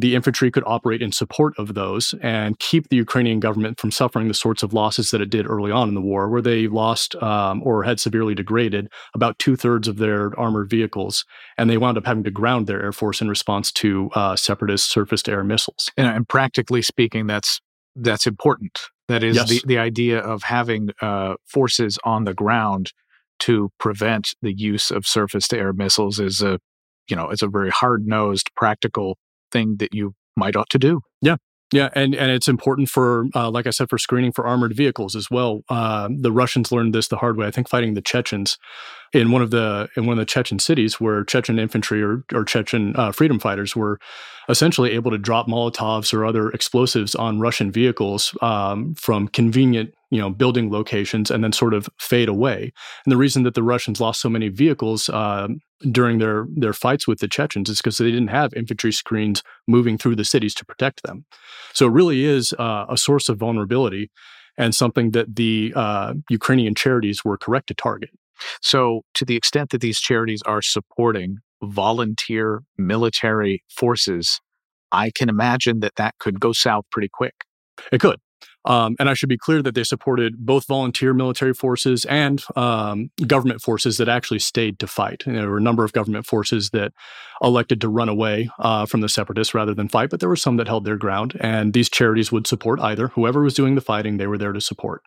the 0.00 0.14
infantry 0.14 0.48
could 0.50 0.62
operate 0.64 1.02
in 1.02 1.10
support 1.10 1.54
of 1.58 1.74
those 1.74 2.14
and 2.22 2.56
keep 2.60 2.88
the 2.88 2.96
Ukrainian 2.96 3.40
government 3.40 3.80
from 3.80 3.90
suffering 3.90 4.28
the 4.28 4.34
sorts 4.34 4.62
of 4.62 4.72
losses 4.72 5.10
that 5.10 5.20
it 5.20 5.28
did 5.28 5.44
early 5.48 5.72
on 5.72 5.88
in 5.88 5.94
the 5.94 6.00
war, 6.00 6.28
where 6.28 6.40
they 6.40 6.68
lost 6.68 7.16
um, 7.16 7.62
or 7.64 7.82
had 7.82 7.98
severely 7.98 8.34
degraded 8.34 8.88
about 9.14 9.38
two 9.40 9.56
thirds 9.56 9.88
of 9.88 9.96
their 9.96 10.38
armored 10.38 10.70
vehicles, 10.70 11.24
and 11.56 11.68
they 11.68 11.76
wound 11.76 11.98
up 11.98 12.06
having 12.06 12.22
to 12.22 12.30
ground 12.30 12.68
their 12.68 12.80
air 12.80 12.92
force 12.92 13.20
in 13.20 13.28
response 13.28 13.72
to 13.72 14.08
uh, 14.14 14.36
separatist 14.36 14.88
surface 14.88 15.20
to 15.22 15.32
air 15.32 15.42
missiles. 15.42 15.90
And, 15.96 16.06
and, 16.06 16.28
practically 16.28 16.82
speaking, 16.82 17.26
that's 17.26 17.60
that's 17.96 18.26
important. 18.26 18.78
That 19.08 19.24
is 19.24 19.34
yes. 19.34 19.48
the 19.48 19.62
the 19.66 19.78
idea 19.78 20.20
of 20.20 20.44
having 20.44 20.90
uh, 21.02 21.34
forces 21.44 21.98
on 22.04 22.24
the 22.24 22.34
ground 22.34 22.92
to 23.40 23.70
prevent 23.80 24.34
the 24.42 24.52
use 24.52 24.92
of 24.92 25.06
surface 25.06 25.48
to 25.48 25.58
air 25.58 25.72
missiles 25.72 26.20
is 26.20 26.40
a 26.40 26.60
you 27.08 27.16
know 27.16 27.30
it's 27.30 27.42
a 27.42 27.48
very 27.48 27.70
hard 27.70 28.06
nosed 28.06 28.50
practical 28.54 29.16
thing 29.50 29.76
that 29.78 29.94
you 29.94 30.14
might 30.36 30.56
ought 30.56 30.70
to 30.70 30.78
do. 30.78 31.00
Yeah. 31.20 31.36
Yeah, 31.70 31.90
and, 31.94 32.14
and 32.14 32.30
it's 32.30 32.48
important 32.48 32.88
for, 32.88 33.26
uh, 33.34 33.50
like 33.50 33.66
I 33.66 33.70
said, 33.70 33.90
for 33.90 33.98
screening 33.98 34.32
for 34.32 34.46
armored 34.46 34.74
vehicles 34.74 35.14
as 35.14 35.30
well. 35.30 35.64
Uh, 35.68 36.08
the 36.10 36.32
Russians 36.32 36.72
learned 36.72 36.94
this 36.94 37.08
the 37.08 37.18
hard 37.18 37.36
way. 37.36 37.46
I 37.46 37.50
think 37.50 37.68
fighting 37.68 37.92
the 37.92 38.00
Chechens 38.00 38.56
in 39.12 39.30
one 39.30 39.42
of 39.42 39.50
the 39.50 39.88
in 39.96 40.06
one 40.06 40.18
of 40.18 40.22
the 40.22 40.30
Chechen 40.30 40.58
cities, 40.58 41.00
where 41.00 41.24
Chechen 41.24 41.58
infantry 41.58 42.02
or, 42.02 42.24
or 42.32 42.44
Chechen 42.44 42.94
uh, 42.96 43.12
freedom 43.12 43.38
fighters 43.38 43.74
were 43.74 43.98
essentially 44.48 44.92
able 44.92 45.10
to 45.10 45.18
drop 45.18 45.46
Molotovs 45.46 46.14
or 46.14 46.24
other 46.24 46.50
explosives 46.50 47.14
on 47.14 47.40
Russian 47.40 47.70
vehicles 47.70 48.36
um, 48.40 48.94
from 48.94 49.28
convenient 49.28 49.94
you 50.10 50.20
know 50.20 50.30
building 50.30 50.70
locations 50.70 51.30
and 51.30 51.42
then 51.44 51.52
sort 51.52 51.74
of 51.74 51.88
fade 51.98 52.28
away. 52.28 52.72
And 53.04 53.12
the 53.12 53.16
reason 53.16 53.42
that 53.44 53.54
the 53.54 53.62
Russians 53.62 54.00
lost 54.00 54.20
so 54.20 54.28
many 54.28 54.48
vehicles 54.48 55.08
uh, 55.08 55.48
during 55.90 56.18
their 56.18 56.46
their 56.54 56.72
fights 56.72 57.06
with 57.06 57.20
the 57.20 57.28
Chechens 57.28 57.68
is 57.68 57.78
because 57.78 57.98
they 57.98 58.10
didn't 58.10 58.28
have 58.28 58.52
infantry 58.54 58.92
screens 58.92 59.42
moving 59.66 59.98
through 59.98 60.16
the 60.16 60.24
cities 60.24 60.54
to 60.54 60.64
protect 60.64 61.02
them. 61.02 61.24
So 61.72 61.86
it 61.86 61.92
really 61.92 62.24
is 62.24 62.52
uh, 62.58 62.86
a 62.88 62.96
source 62.96 63.28
of 63.28 63.38
vulnerability 63.38 64.10
and 64.56 64.74
something 64.74 65.12
that 65.12 65.36
the 65.36 65.72
uh, 65.76 66.14
Ukrainian 66.28 66.74
charities 66.74 67.24
were 67.24 67.38
correct 67.38 67.68
to 67.68 67.74
target. 67.74 68.10
So, 68.62 69.02
to 69.14 69.24
the 69.24 69.36
extent 69.36 69.70
that 69.70 69.80
these 69.80 70.00
charities 70.00 70.42
are 70.46 70.62
supporting 70.62 71.38
volunteer 71.62 72.62
military 72.76 73.62
forces, 73.68 74.40
I 74.92 75.10
can 75.10 75.28
imagine 75.28 75.80
that 75.80 75.96
that 75.96 76.14
could 76.18 76.40
go 76.40 76.52
south 76.52 76.84
pretty 76.90 77.08
quick. 77.12 77.34
It 77.92 78.00
could. 78.00 78.18
Um, 78.64 78.96
and 78.98 79.08
I 79.08 79.14
should 79.14 79.28
be 79.28 79.38
clear 79.38 79.62
that 79.62 79.74
they 79.74 79.84
supported 79.84 80.44
both 80.44 80.66
volunteer 80.66 81.14
military 81.14 81.54
forces 81.54 82.04
and 82.04 82.42
um, 82.54 83.10
government 83.26 83.62
forces 83.62 83.96
that 83.96 84.08
actually 84.08 84.40
stayed 84.40 84.78
to 84.80 84.86
fight. 84.86 85.24
And 85.26 85.36
there 85.36 85.48
were 85.48 85.58
a 85.58 85.62
number 85.62 85.84
of 85.84 85.92
government 85.92 86.26
forces 86.26 86.70
that 86.70 86.92
elected 87.42 87.80
to 87.80 87.88
run 87.88 88.08
away 88.08 88.50
uh, 88.58 88.84
from 88.84 89.00
the 89.00 89.08
separatists 89.08 89.54
rather 89.54 89.74
than 89.74 89.88
fight, 89.88 90.10
but 90.10 90.20
there 90.20 90.28
were 90.28 90.36
some 90.36 90.56
that 90.56 90.68
held 90.68 90.84
their 90.84 90.96
ground. 90.96 91.36
And 91.40 91.72
these 91.72 91.88
charities 91.88 92.30
would 92.30 92.46
support 92.46 92.80
either. 92.80 93.08
Whoever 93.08 93.42
was 93.42 93.54
doing 93.54 93.74
the 93.74 93.80
fighting, 93.80 94.16
they 94.16 94.26
were 94.26 94.38
there 94.38 94.52
to 94.52 94.60
support. 94.60 95.02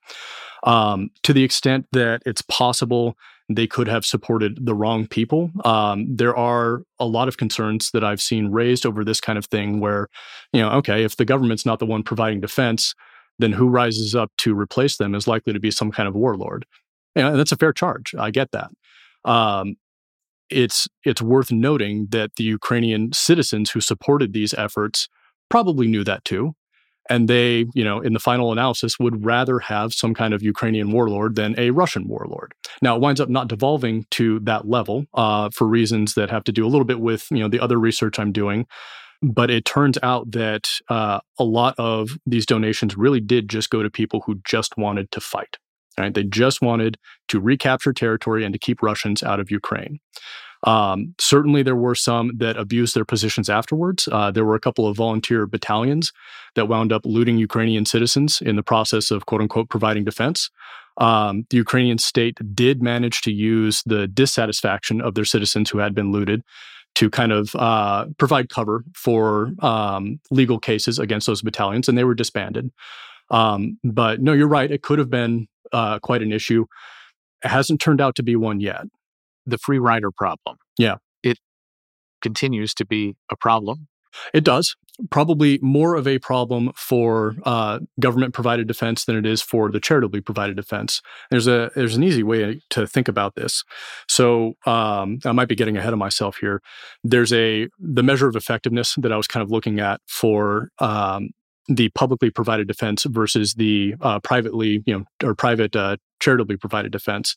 Um, 0.63 1.09
to 1.23 1.33
the 1.33 1.43
extent 1.43 1.87
that 1.91 2.21
it's 2.25 2.41
possible 2.43 3.15
they 3.55 3.67
could 3.67 3.87
have 3.87 4.05
supported 4.05 4.65
the 4.65 4.73
wrong 4.73 5.07
people. 5.07 5.51
Um, 5.65 6.15
there 6.15 6.35
are 6.35 6.83
a 6.99 7.05
lot 7.05 7.27
of 7.27 7.37
concerns 7.37 7.91
that 7.91 8.03
I've 8.03 8.21
seen 8.21 8.51
raised 8.51 8.85
over 8.85 9.03
this 9.03 9.19
kind 9.19 9.37
of 9.37 9.45
thing 9.45 9.79
where, 9.79 10.07
you 10.53 10.61
know, 10.61 10.71
okay, 10.73 11.03
if 11.03 11.17
the 11.17 11.25
government's 11.25 11.65
not 11.65 11.79
the 11.79 11.85
one 11.85 12.03
providing 12.03 12.39
defense, 12.39 12.93
then 13.41 13.51
who 13.51 13.67
rises 13.67 14.15
up 14.15 14.31
to 14.39 14.57
replace 14.57 14.97
them 14.97 15.15
is 15.15 15.27
likely 15.27 15.53
to 15.53 15.59
be 15.59 15.71
some 15.71 15.91
kind 15.91 16.07
of 16.07 16.15
warlord. 16.15 16.65
And 17.15 17.37
that's 17.37 17.51
a 17.51 17.57
fair 17.57 17.73
charge. 17.73 18.15
I 18.17 18.31
get 18.31 18.51
that. 18.51 18.71
Um, 19.25 19.75
it's 20.49 20.87
it's 21.05 21.21
worth 21.21 21.51
noting 21.51 22.07
that 22.11 22.35
the 22.35 22.43
Ukrainian 22.43 23.13
citizens 23.13 23.71
who 23.71 23.81
supported 23.81 24.33
these 24.33 24.53
efforts 24.53 25.07
probably 25.49 25.87
knew 25.87 26.03
that 26.03 26.25
too, 26.25 26.53
and 27.09 27.27
they, 27.27 27.65
you 27.73 27.83
know, 27.83 27.99
in 27.99 28.13
the 28.13 28.19
final 28.19 28.51
analysis, 28.51 28.99
would 28.99 29.25
rather 29.25 29.59
have 29.59 29.93
some 29.93 30.13
kind 30.13 30.33
of 30.33 30.43
Ukrainian 30.43 30.91
warlord 30.91 31.35
than 31.35 31.55
a 31.57 31.71
Russian 31.71 32.07
warlord. 32.07 32.53
Now, 32.81 32.95
it 32.95 33.01
winds 33.01 33.19
up 33.21 33.29
not 33.29 33.47
devolving 33.47 34.05
to 34.11 34.39
that 34.41 34.67
level 34.67 35.05
uh, 35.13 35.49
for 35.49 35.67
reasons 35.67 36.13
that 36.13 36.29
have 36.29 36.43
to 36.45 36.51
do 36.51 36.65
a 36.65 36.69
little 36.69 36.85
bit 36.85 36.99
with 36.99 37.27
you 37.31 37.39
know 37.39 37.47
the 37.47 37.59
other 37.59 37.79
research 37.79 38.19
I'm 38.19 38.31
doing. 38.31 38.67
But 39.21 39.51
it 39.51 39.65
turns 39.65 39.97
out 40.01 40.31
that 40.31 40.67
uh, 40.89 41.19
a 41.37 41.43
lot 41.43 41.75
of 41.77 42.17
these 42.25 42.45
donations 42.45 42.97
really 42.97 43.19
did 43.19 43.49
just 43.49 43.69
go 43.69 43.83
to 43.83 43.89
people 43.89 44.23
who 44.25 44.41
just 44.45 44.77
wanted 44.77 45.11
to 45.11 45.21
fight. 45.21 45.57
Right? 45.97 46.13
They 46.13 46.23
just 46.23 46.61
wanted 46.61 46.97
to 47.27 47.39
recapture 47.39 47.93
territory 47.93 48.43
and 48.43 48.53
to 48.53 48.59
keep 48.59 48.81
Russians 48.81 49.21
out 49.21 49.39
of 49.39 49.51
Ukraine. 49.51 49.99
Um, 50.63 51.15
certainly, 51.19 51.63
there 51.63 51.75
were 51.75 51.95
some 51.95 52.37
that 52.37 52.55
abused 52.57 52.95
their 52.95 53.05
positions 53.05 53.49
afterwards. 53.49 54.07
Uh, 54.11 54.31
there 54.31 54.45
were 54.45 54.55
a 54.55 54.59
couple 54.59 54.87
of 54.87 54.95
volunteer 54.95 55.45
battalions 55.47 56.13
that 56.55 56.67
wound 56.67 56.93
up 56.93 57.05
looting 57.05 57.37
Ukrainian 57.37 57.85
citizens 57.85 58.41
in 58.41 58.55
the 58.55 58.63
process 58.63 59.11
of 59.11 59.25
quote 59.25 59.41
unquote 59.41 59.69
providing 59.69 60.03
defense. 60.03 60.49
Um, 60.97 61.45
the 61.49 61.57
Ukrainian 61.57 61.97
state 61.97 62.37
did 62.53 62.83
manage 62.83 63.21
to 63.21 63.31
use 63.31 63.81
the 63.85 64.07
dissatisfaction 64.07 65.01
of 65.01 65.15
their 65.15 65.25
citizens 65.25 65.69
who 65.69 65.79
had 65.79 65.95
been 65.95 66.11
looted 66.11 66.43
to 66.95 67.09
kind 67.09 67.31
of 67.31 67.55
uh, 67.55 68.05
provide 68.17 68.49
cover 68.49 68.83
for 68.95 69.51
um, 69.59 70.19
legal 70.29 70.59
cases 70.59 70.99
against 70.99 71.27
those 71.27 71.41
battalions, 71.41 71.87
and 71.87 71.97
they 71.97 72.03
were 72.03 72.15
disbanded. 72.15 72.71
Um, 73.29 73.77
but 73.83 74.21
no, 74.21 74.33
you're 74.33 74.47
right. 74.47 74.69
It 74.69 74.83
could 74.83 74.99
have 74.99 75.09
been 75.09 75.47
uh, 75.71 75.99
quite 75.99 76.21
an 76.21 76.31
issue. 76.31 76.65
It 77.43 77.47
hasn't 77.47 77.79
turned 77.81 78.01
out 78.01 78.15
to 78.15 78.23
be 78.23 78.35
one 78.35 78.59
yet. 78.59 78.83
The 79.45 79.57
free 79.57 79.79
rider 79.79 80.11
problem. 80.11 80.57
Yeah. 80.77 80.97
It 81.23 81.39
continues 82.21 82.73
to 82.75 82.85
be 82.85 83.15
a 83.31 83.35
problem. 83.35 83.87
It 84.33 84.43
does. 84.43 84.75
Probably 85.09 85.57
more 85.61 85.95
of 85.95 86.07
a 86.07 86.19
problem 86.19 86.71
for 86.75 87.35
uh, 87.43 87.79
government 87.99 88.33
provided 88.33 88.67
defense 88.67 89.05
than 89.05 89.15
it 89.15 89.25
is 89.25 89.41
for 89.41 89.71
the 89.71 89.79
charitably 89.79 90.21
provided 90.21 90.55
defense. 90.55 91.01
There's 91.31 91.47
a 91.47 91.71
there's 91.75 91.95
an 91.95 92.03
easy 92.03 92.23
way 92.23 92.61
to 92.71 92.85
think 92.85 93.07
about 93.07 93.35
this. 93.35 93.63
So 94.07 94.53
um, 94.65 95.19
I 95.25 95.31
might 95.31 95.47
be 95.47 95.55
getting 95.55 95.77
ahead 95.77 95.93
of 95.93 95.99
myself 95.99 96.37
here. 96.37 96.61
There's 97.03 97.33
a 97.33 97.67
the 97.79 98.03
measure 98.03 98.27
of 98.27 98.35
effectiveness 98.35 98.95
that 99.01 99.11
I 99.11 99.17
was 99.17 99.27
kind 99.27 99.43
of 99.43 99.49
looking 99.49 99.79
at 99.79 100.01
for 100.07 100.69
um, 100.79 101.29
the 101.67 101.89
publicly 101.89 102.29
provided 102.29 102.67
defense 102.67 103.05
versus 103.05 103.53
the 103.55 103.95
uh, 104.01 104.19
privately 104.19 104.83
you 104.85 104.93
know 104.97 105.27
or 105.27 105.33
private 105.33 105.75
uh, 105.75 105.97
charitably 106.19 106.57
provided 106.57 106.91
defense 106.91 107.35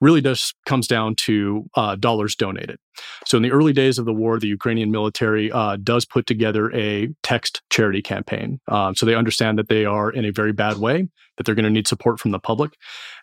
really 0.00 0.20
just 0.20 0.54
comes 0.66 0.86
down 0.86 1.14
to 1.16 1.64
uh, 1.74 1.96
dollars 1.96 2.34
donated. 2.34 2.78
So 3.26 3.36
in 3.36 3.42
the 3.42 3.52
early 3.52 3.72
days 3.72 3.98
of 3.98 4.04
the 4.04 4.12
war, 4.12 4.38
the 4.38 4.48
Ukrainian 4.48 4.90
military 4.90 5.52
uh, 5.52 5.76
does 5.76 6.04
put 6.04 6.26
together 6.26 6.72
a 6.74 7.08
text 7.22 7.62
charity 7.70 8.02
campaign. 8.02 8.60
Um, 8.68 8.94
so 8.94 9.04
they 9.06 9.14
understand 9.14 9.58
that 9.58 9.68
they 9.68 9.84
are 9.84 10.10
in 10.10 10.24
a 10.24 10.30
very 10.30 10.52
bad 10.52 10.78
way, 10.78 11.08
that 11.36 11.44
they're 11.44 11.54
going 11.54 11.64
to 11.64 11.70
need 11.70 11.88
support 11.88 12.18
from 12.18 12.30
the 12.30 12.38
public, 12.38 12.72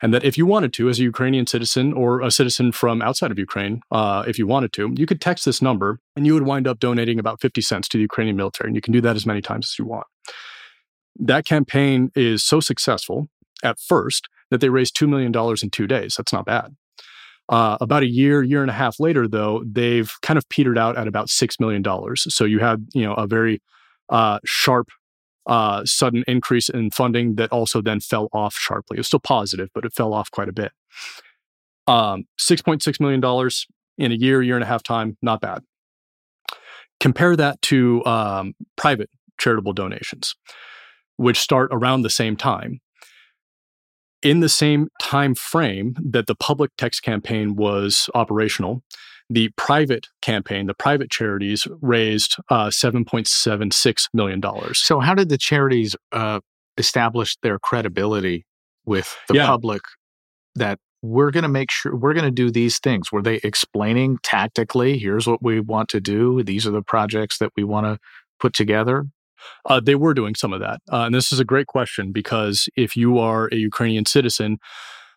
and 0.02 0.14
that 0.14 0.24
if 0.24 0.38
you 0.38 0.46
wanted 0.46 0.74
to, 0.74 0.90
as 0.90 1.00
a 1.00 1.04
Ukrainian 1.04 1.48
citizen 1.48 1.94
or 1.94 2.22
a 2.22 2.32
citizen 2.32 2.72
from 2.72 3.02
outside 3.02 3.32
of 3.32 3.40
Ukraine, 3.40 3.82
uh, 3.92 4.24
if 4.28 4.38
you 4.38 4.46
wanted 4.46 4.74
to, 4.74 4.94
you 4.96 5.06
could 5.06 5.22
text 5.22 5.46
this 5.46 5.62
number 5.62 6.00
and 6.16 6.26
you 6.26 6.34
would 6.34 6.44
wind 6.44 6.68
up 6.68 6.80
donating 6.80 7.20
about 7.20 7.42
50 7.42 7.62
cents 7.62 7.88
to 7.90 7.98
the 7.98 8.04
Ukrainian 8.04 8.36
military. 8.36 8.68
And 8.68 8.76
you 8.76 8.82
can 8.82 8.94
do 8.94 9.02
that 9.02 9.16
as 9.16 9.26
many 9.26 9.42
times 9.42 9.68
as 9.68 9.80
you 9.80 9.86
want. 9.86 10.06
That 11.20 11.46
campaign 11.46 12.12
is 12.16 12.44
so 12.44 12.60
successful 12.60 13.28
at 13.64 13.80
first 13.80 14.28
that 14.52 14.62
they 14.62 14.70
raised 14.70 14.96
$2 14.96 15.10
million 15.10 15.34
in 15.62 15.70
two 15.70 15.88
days. 15.88 16.16
That's 16.16 16.34
not 16.34 16.46
bad. 16.46 16.76
Uh, 17.50 17.78
about 17.82 18.04
a 18.04 18.08
year, 18.08 18.42
year 18.42 18.62
and 18.62 18.70
a 18.70 18.74
half 18.74 19.00
later, 19.00 19.28
though, 19.28 19.64
they've 19.66 20.12
kind 20.22 20.38
of 20.38 20.48
petered 20.50 20.78
out 20.78 20.98
at 20.98 21.08
about 21.08 21.28
$6 21.28 21.60
million. 21.60 21.84
So 22.16 22.46
you 22.46 22.60
had, 22.60 22.88
you 22.94 23.04
know, 23.04 23.14
a 23.14 23.28
very 23.28 23.62
uh, 24.10 24.40
sharp, 24.46 24.90
uh, 25.46 25.84
sudden 25.84 26.24
increase 26.28 26.70
in 26.70 26.90
funding 26.92 27.36
that 27.36 27.52
also 27.52 27.82
then 27.82 28.00
fell 28.00 28.30
off 28.32 28.56
sharply. 28.56 28.96
It 28.96 29.02
was 29.02 29.08
still 29.08 29.20
positive, 29.20 29.70
but 29.74 29.84
it 29.86 29.94
fell 29.94 30.14
off 30.14 30.32
quite 30.32 30.48
a 30.48 30.54
bit. 30.54 30.72
Um, 31.86 32.26
$6.6 32.40 33.00
million 33.02 33.50
in 33.98 34.12
a 34.12 34.16
year, 34.16 34.42
year 34.42 34.56
and 34.56 34.64
a 34.64 34.68
half 34.68 34.84
time, 34.84 35.18
not 35.22 35.42
bad. 35.42 35.64
Compare 37.02 37.36
that 37.36 37.62
to 37.64 38.06
um, 38.06 38.54
private 38.78 39.10
charitable 39.38 39.74
donations, 39.74 40.36
which 41.18 41.38
start 41.38 41.70
around 41.74 42.04
the 42.04 42.10
same 42.10 42.38
time 42.38 42.80
in 44.24 44.40
the 44.40 44.50
same 44.50 44.90
time 45.02 45.36
frame 45.36 45.96
that 46.00 46.28
the 46.28 46.36
public 46.36 46.72
text 46.78 47.04
campaign 47.04 47.56
was 47.56 48.10
operational, 48.16 48.82
the 49.30 49.50
private 49.58 50.08
campaign, 50.22 50.68
the 50.68 50.74
private 50.74 51.12
charities 51.12 51.68
raised 51.82 52.38
uh, 52.50 52.68
$7.76 52.68 54.10
million. 54.14 54.42
So, 54.74 55.00
how 55.00 55.14
did 55.14 55.30
the 55.30 55.38
charities 55.38 55.96
uh, 56.12 56.40
establish 56.78 57.38
their 57.42 57.60
credibility 57.60 58.46
with 58.86 59.16
the 59.28 59.36
yeah. 59.36 59.46
public 59.46 59.82
that 60.56 60.80
we're 61.02 61.32
going 61.32 61.44
to 61.44 61.50
make 61.50 61.72
sure 61.72 61.96
we're 61.96 62.14
going 62.14 62.26
to 62.26 62.32
do 62.32 62.50
these 62.50 62.80
things? 62.80 63.12
Were 63.12 63.22
they 63.22 63.40
explaining 63.44 64.20
tactically, 64.24 64.98
here's 64.98 65.28
what 65.28 65.44
we 65.44 65.60
want 65.60 65.90
to 65.90 66.00
do, 66.00 66.44
these 66.44 66.66
are 66.66 66.72
the 66.72 66.82
projects 66.82 67.38
that 67.40 67.52
we 67.56 67.64
want 67.64 67.86
to 67.86 68.00
put 68.40 68.54
together? 68.54 69.06
Uh, 69.70 69.80
they 69.80 69.96
were 69.96 70.14
doing 70.14 70.36
some 70.36 70.54
of 70.54 70.60
that. 70.60 70.82
Uh, 70.92 71.04
and 71.04 71.16
this 71.16 71.32
is 71.32 71.40
a 71.40 71.46
great 71.46 71.68
question 71.68 72.12
because 72.12 72.68
if 72.76 72.96
you 72.96 73.18
are 73.18 73.48
a 73.52 73.56
Ukrainian 73.56 74.06
citizen 74.06 74.60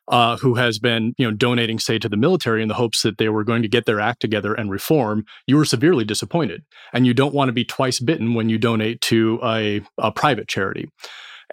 uh, 0.08 0.36
who 0.36 0.54
has 0.54 0.78
been, 0.78 1.14
you 1.18 1.28
know, 1.28 1.34
donating, 1.34 1.78
say, 1.78 1.98
to 1.98 2.08
the 2.08 2.16
military 2.16 2.62
in 2.62 2.68
the 2.68 2.74
hopes 2.74 3.02
that 3.02 3.18
they 3.18 3.28
were 3.28 3.44
going 3.44 3.62
to 3.62 3.68
get 3.68 3.86
their 3.86 4.00
act 4.00 4.20
together 4.20 4.54
and 4.54 4.70
reform, 4.70 5.24
you 5.46 5.56
were 5.56 5.64
severely 5.64 6.04
disappointed. 6.04 6.64
And 6.92 7.06
you 7.06 7.14
don't 7.14 7.34
want 7.34 7.48
to 7.48 7.52
be 7.52 7.64
twice 7.64 7.98
bitten 7.98 8.34
when 8.34 8.48
you 8.48 8.58
donate 8.58 9.00
to 9.02 9.40
a, 9.42 9.82
a 9.98 10.12
private 10.12 10.48
charity. 10.48 10.88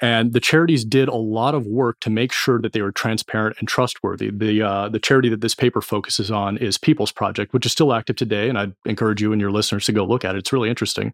And 0.01 0.33
the 0.33 0.39
charities 0.39 0.83
did 0.83 1.07
a 1.07 1.15
lot 1.15 1.53
of 1.53 1.67
work 1.67 1.99
to 2.01 2.09
make 2.09 2.33
sure 2.33 2.59
that 2.61 2.73
they 2.73 2.81
were 2.81 2.91
transparent 2.91 3.57
and 3.59 3.67
trustworthy. 3.67 4.31
The 4.31 4.61
uh, 4.61 4.89
the 4.89 4.99
charity 4.99 5.29
that 5.29 5.41
this 5.41 5.53
paper 5.53 5.81
focuses 5.81 6.31
on 6.31 6.57
is 6.57 6.79
People's 6.79 7.11
Project, 7.11 7.53
which 7.53 7.65
is 7.65 7.71
still 7.71 7.93
active 7.93 8.15
today, 8.15 8.49
and 8.49 8.57
I'd 8.57 8.73
encourage 8.85 9.21
you 9.21 9.31
and 9.31 9.39
your 9.39 9.51
listeners 9.51 9.85
to 9.85 9.91
go 9.91 10.03
look 10.03 10.25
at 10.25 10.35
it. 10.35 10.39
It's 10.39 10.51
really 10.51 10.69
interesting. 10.69 11.13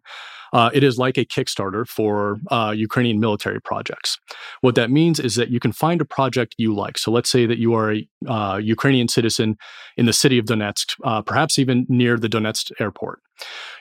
Uh, 0.52 0.70
it 0.72 0.82
is 0.82 0.98
like 0.98 1.16
a 1.18 1.24
Kickstarter 1.24 1.86
for 1.86 2.38
uh, 2.50 2.72
Ukrainian 2.76 3.20
military 3.20 3.60
projects. 3.60 4.18
What 4.60 4.74
that 4.74 4.90
means 4.90 5.20
is 5.20 5.36
that 5.36 5.50
you 5.50 5.60
can 5.60 5.72
find 5.72 6.00
a 6.00 6.04
project 6.04 6.54
you 6.58 6.74
like. 6.74 6.98
So 6.98 7.10
let's 7.10 7.30
say 7.30 7.46
that 7.46 7.58
you 7.58 7.74
are 7.74 7.92
a 7.92 8.08
uh, 8.26 8.56
Ukrainian 8.56 9.08
citizen 9.08 9.56
in 9.96 10.06
the 10.06 10.12
city 10.12 10.38
of 10.38 10.46
Donetsk, 10.46 10.94
uh, 11.04 11.22
perhaps 11.22 11.58
even 11.58 11.86
near 11.88 12.16
the 12.16 12.28
Donetsk 12.28 12.72
airport. 12.80 13.20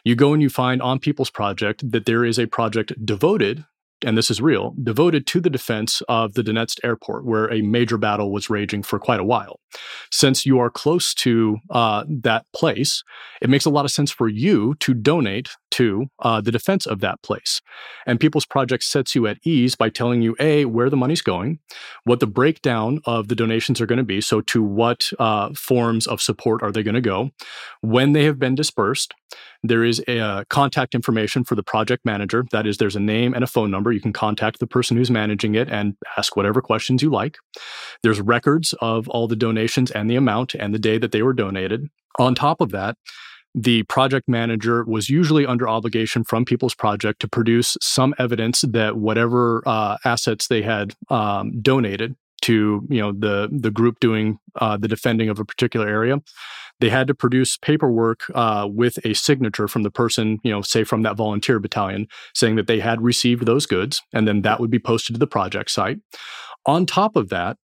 You 0.03 0.15
go 0.15 0.33
and 0.33 0.41
you 0.41 0.49
find 0.49 0.81
on 0.81 0.99
People's 0.99 1.29
Project 1.29 1.89
that 1.91 2.05
there 2.05 2.23
is 2.23 2.39
a 2.39 2.47
project 2.47 2.93
devoted 3.05 3.65
and 4.05 4.17
this 4.17 4.31
is 4.31 4.41
real, 4.41 4.73
devoted 4.81 5.27
to 5.27 5.41
the 5.41 5.49
defense 5.49 6.01
of 6.07 6.33
the 6.33 6.41
Donetsk 6.41 6.79
airport, 6.83 7.25
where 7.25 7.51
a 7.51 7.61
major 7.61 7.97
battle 7.97 8.31
was 8.31 8.49
raging 8.49 8.81
for 8.81 8.97
quite 8.97 9.19
a 9.19 9.25
while. 9.25 9.59
Since 10.11 10.45
you 10.45 10.59
are 10.59 10.69
close 10.69 11.13
to 11.15 11.57
uh, 11.69 12.05
that 12.07 12.45
place, 12.55 13.03
it 13.41 13.49
makes 13.49 13.65
a 13.65 13.69
lot 13.69 13.85
of 13.85 13.91
sense 13.91 14.11
for 14.11 14.27
you 14.27 14.75
to 14.75 14.93
donate 14.93 15.49
to 15.71 16.07
uh, 16.19 16.41
the 16.41 16.51
defense 16.51 16.85
of 16.85 16.99
that 17.01 17.21
place. 17.21 17.61
And 18.05 18.19
People's 18.19 18.45
Project 18.45 18.83
sets 18.83 19.15
you 19.15 19.27
at 19.27 19.37
ease 19.43 19.75
by 19.75 19.89
telling 19.89 20.21
you, 20.21 20.35
A, 20.39 20.65
where 20.65 20.89
the 20.89 20.97
money's 20.97 21.21
going, 21.21 21.59
what 22.03 22.19
the 22.19 22.27
breakdown 22.27 22.99
of 23.05 23.27
the 23.27 23.35
donations 23.35 23.79
are 23.81 23.85
going 23.85 23.97
to 23.97 24.03
be. 24.03 24.21
So, 24.21 24.41
to 24.41 24.63
what 24.63 25.11
uh, 25.19 25.53
forms 25.53 26.07
of 26.07 26.21
support 26.21 26.63
are 26.63 26.71
they 26.71 26.83
going 26.83 26.95
to 26.95 27.01
go, 27.01 27.31
when 27.81 28.13
they 28.13 28.25
have 28.25 28.39
been 28.39 28.55
dispersed. 28.55 29.13
There 29.61 29.83
is 29.83 30.01
a 30.07 30.19
uh, 30.19 30.43
contact 30.49 30.95
information 30.95 31.43
for 31.43 31.55
the 31.55 31.63
project 31.63 32.05
manager. 32.05 32.45
That 32.51 32.65
is, 32.65 32.77
there's 32.77 32.95
a 32.95 33.01
name 33.01 33.33
and 33.33 33.43
a 33.43 33.47
phone 33.47 33.69
number. 33.69 33.91
You 33.91 33.99
can 33.99 34.13
contact 34.13 34.59
the 34.59 34.67
person 34.67 34.95
who's 34.95 35.11
managing 35.11 35.55
it 35.55 35.69
and 35.69 35.95
ask 36.17 36.35
whatever 36.35 36.61
questions 36.61 37.03
you 37.03 37.09
like. 37.09 37.37
There's 38.01 38.21
records 38.21 38.73
of 38.79 39.09
all 39.09 39.27
the 39.27 39.35
donations 39.35 39.91
and 39.91 40.09
the 40.09 40.15
amount 40.15 40.55
and 40.55 40.73
the 40.73 40.79
day 40.79 40.97
that 40.97 41.11
they 41.11 41.21
were 41.21 41.33
donated. 41.33 41.89
On 42.17 42.35
top 42.35 42.61
of 42.61 42.71
that, 42.71 42.97
the 43.55 43.83
project 43.83 44.27
manager 44.27 44.83
was 44.85 45.09
usually 45.09 45.45
under 45.45 45.67
obligation 45.67 46.23
from 46.23 46.45
People's 46.45 46.75
Project 46.75 47.19
to 47.21 47.27
produce 47.27 47.77
some 47.81 48.13
evidence 48.19 48.61
that 48.61 48.97
whatever 48.97 49.63
uh, 49.65 49.97
assets 50.05 50.47
they 50.47 50.61
had 50.61 50.95
um, 51.09 51.59
donated 51.61 52.15
to 52.41 52.85
you 52.89 53.01
know 53.01 53.11
the 53.11 53.49
the 53.51 53.71
group 53.71 53.99
doing 53.99 54.39
uh, 54.55 54.77
the 54.77 54.87
defending 54.87 55.29
of 55.29 55.39
a 55.39 55.45
particular 55.45 55.87
area 55.87 56.21
they 56.79 56.89
had 56.89 57.07
to 57.07 57.13
produce 57.13 57.57
paperwork 57.57 58.23
uh, 58.33 58.67
with 58.69 58.97
a 59.05 59.13
signature 59.13 59.67
from 59.67 59.83
the 59.83 59.91
person 59.91 60.39
you 60.43 60.51
know 60.51 60.61
say 60.61 60.83
from 60.83 61.01
that 61.01 61.17
volunteer 61.17 61.59
battalion 61.59 62.07
saying 62.33 62.55
that 62.55 62.67
they 62.67 62.79
had 62.79 63.01
received 63.01 63.45
those 63.45 63.65
goods 63.65 64.01
and 64.13 64.27
then 64.27 64.41
that 64.41 64.59
would 64.59 64.71
be 64.71 64.79
posted 64.79 65.15
to 65.15 65.19
the 65.19 65.27
project 65.27 65.71
site. 65.71 65.99
On 66.65 66.85
top 66.85 67.15
of 67.15 67.29
that 67.29 67.57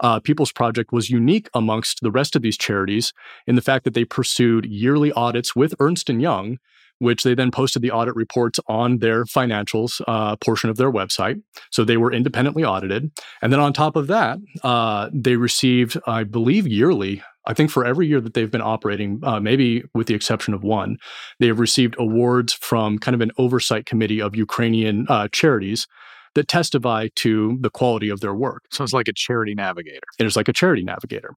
uh, 0.00 0.20
People's 0.20 0.52
Project 0.52 0.92
was 0.92 1.10
unique 1.10 1.48
amongst 1.54 2.00
the 2.00 2.10
rest 2.10 2.36
of 2.36 2.42
these 2.42 2.58
charities 2.58 3.12
in 3.46 3.54
the 3.54 3.62
fact 3.62 3.84
that 3.84 3.94
they 3.94 4.04
pursued 4.04 4.66
yearly 4.66 5.12
audits 5.12 5.54
with 5.54 5.74
Ernst 5.78 6.10
and 6.10 6.20
Young, 6.20 6.58
which 6.98 7.22
they 7.22 7.34
then 7.34 7.50
posted 7.50 7.82
the 7.82 7.90
audit 7.90 8.14
reports 8.14 8.60
on 8.66 8.98
their 8.98 9.24
financials 9.24 10.00
uh, 10.06 10.36
portion 10.36 10.70
of 10.70 10.76
their 10.76 10.92
website. 10.92 11.42
So 11.70 11.84
they 11.84 11.96
were 11.96 12.12
independently 12.12 12.64
audited, 12.64 13.10
and 13.42 13.52
then 13.52 13.60
on 13.60 13.72
top 13.72 13.96
of 13.96 14.06
that, 14.08 14.38
uh, 14.62 15.10
they 15.12 15.36
received, 15.36 15.98
I 16.06 16.24
believe, 16.24 16.66
yearly. 16.66 17.22
I 17.46 17.54
think 17.54 17.70
for 17.70 17.86
every 17.86 18.06
year 18.06 18.20
that 18.20 18.34
they've 18.34 18.50
been 18.50 18.60
operating, 18.60 19.20
uh, 19.22 19.40
maybe 19.40 19.82
with 19.94 20.06
the 20.06 20.14
exception 20.14 20.52
of 20.52 20.62
one, 20.62 20.98
they 21.38 21.46
have 21.46 21.58
received 21.58 21.96
awards 21.98 22.52
from 22.52 22.98
kind 22.98 23.14
of 23.14 23.22
an 23.22 23.32
oversight 23.38 23.86
committee 23.86 24.20
of 24.20 24.36
Ukrainian 24.36 25.06
uh, 25.08 25.28
charities 25.32 25.86
that 26.34 26.48
testify 26.48 27.08
to 27.16 27.58
the 27.60 27.70
quality 27.70 28.08
of 28.08 28.20
their 28.20 28.34
work. 28.34 28.64
So 28.70 28.84
it's 28.84 28.92
like 28.92 29.08
a 29.08 29.12
charity 29.12 29.54
navigator. 29.54 30.06
It 30.18 30.26
is 30.26 30.36
like 30.36 30.48
a 30.48 30.52
charity 30.52 30.82
navigator. 30.82 31.34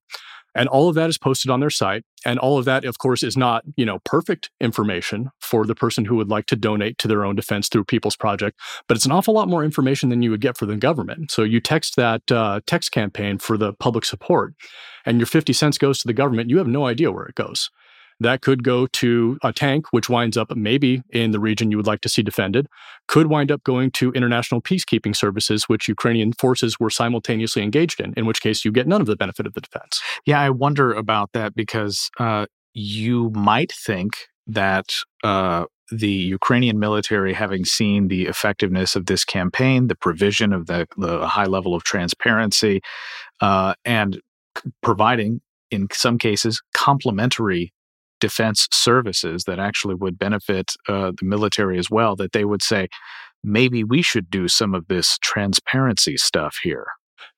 And 0.55 0.69
all 0.69 0.87
of 0.87 0.95
that 0.95 1.09
is 1.09 1.17
posted 1.17 1.49
on 1.49 1.59
their 1.59 1.69
site. 1.69 2.03
And 2.25 2.37
all 2.37 2.57
of 2.57 2.65
that, 2.65 2.85
of 2.85 2.99
course, 2.99 3.23
is 3.23 3.35
not, 3.35 3.63
you 3.75 3.85
know, 3.85 3.99
perfect 4.05 4.51
information 4.61 5.29
for 5.41 5.65
the 5.65 5.75
person 5.75 6.05
who 6.05 6.15
would 6.15 6.29
like 6.29 6.45
to 6.47 6.55
donate 6.55 6.97
to 6.99 7.07
their 7.07 7.25
own 7.25 7.35
defense 7.35 7.69
through 7.69 7.85
People's 7.85 8.15
Project, 8.15 8.59
but 8.87 8.95
it's 8.95 9.05
an 9.05 9.11
awful 9.11 9.33
lot 9.33 9.47
more 9.47 9.63
information 9.63 10.09
than 10.09 10.21
you 10.21 10.29
would 10.29 10.41
get 10.41 10.57
for 10.57 10.65
the 10.65 10.75
government. 10.75 11.31
So 11.31 11.43
you 11.43 11.59
text 11.59 11.95
that 11.95 12.31
uh, 12.31 12.61
text 12.67 12.91
campaign 12.91 13.39
for 13.39 13.57
the 13.57 13.73
public 13.73 14.05
support, 14.05 14.53
and 15.05 15.17
your 15.19 15.27
50 15.27 15.53
cents 15.53 15.77
goes 15.77 15.99
to 15.99 16.07
the 16.07 16.13
government. 16.13 16.49
You 16.49 16.59
have 16.59 16.67
no 16.67 16.85
idea 16.85 17.11
where 17.11 17.25
it 17.25 17.35
goes. 17.35 17.69
That 18.23 18.41
could 18.41 18.63
go 18.63 18.87
to 18.87 19.37
a 19.43 19.53
tank, 19.53 19.87
which 19.91 20.09
winds 20.09 20.37
up 20.37 20.55
maybe 20.55 21.03
in 21.11 21.31
the 21.31 21.39
region 21.39 21.71
you 21.71 21.77
would 21.77 21.87
like 21.87 22.01
to 22.01 22.09
see 22.09 22.23
defended, 22.23 22.67
could 23.07 23.27
wind 23.27 23.51
up 23.51 23.63
going 23.63 23.91
to 23.91 24.11
international 24.13 24.61
peacekeeping 24.61 25.15
services, 25.15 25.65
which 25.65 25.87
Ukrainian 25.87 26.33
forces 26.33 26.79
were 26.79 26.89
simultaneously 26.89 27.61
engaged 27.61 27.99
in, 27.99 28.13
in 28.15 28.25
which 28.25 28.41
case 28.41 28.63
you 28.63 28.71
get 28.71 28.87
none 28.87 29.01
of 29.01 29.07
the 29.07 29.15
benefit 29.15 29.45
of 29.45 29.53
the 29.53 29.61
defense. 29.61 30.01
Yeah, 30.25 30.39
I 30.39 30.49
wonder 30.49 30.93
about 30.93 31.31
that 31.33 31.53
because 31.55 32.09
uh, 32.19 32.45
you 32.73 33.29
might 33.31 33.71
think 33.71 34.27
that 34.47 34.85
uh, 35.23 35.65
the 35.91 36.07
Ukrainian 36.09 36.79
military, 36.79 37.33
having 37.33 37.65
seen 37.65 38.07
the 38.07 38.25
effectiveness 38.25 38.95
of 38.95 39.05
this 39.05 39.25
campaign, 39.25 39.87
the 39.87 39.95
provision 39.95 40.53
of 40.53 40.67
the, 40.67 40.87
the 40.97 41.27
high 41.27 41.45
level 41.45 41.75
of 41.75 41.83
transparency, 41.83 42.81
uh, 43.41 43.73
and 43.85 44.21
providing, 44.81 45.41
in 45.71 45.87
some 45.91 46.17
cases, 46.17 46.61
complementary 46.73 47.72
defense 48.23 48.69
services 48.71 49.43
that 49.43 49.59
actually 49.59 49.95
would 49.95 50.17
benefit 50.17 50.71
uh, 50.87 51.11
the 51.19 51.25
military 51.25 51.77
as 51.77 51.89
well, 51.89 52.15
that 52.15 52.31
they 52.31 52.45
would 52.45 52.63
say, 52.63 52.87
maybe 53.43 53.83
we 53.83 54.01
should 54.01 54.29
do 54.29 54.47
some 54.47 54.73
of 54.73 54.87
this 54.87 55.17
transparency 55.21 56.15
stuff 56.15 56.55
here. 56.63 56.85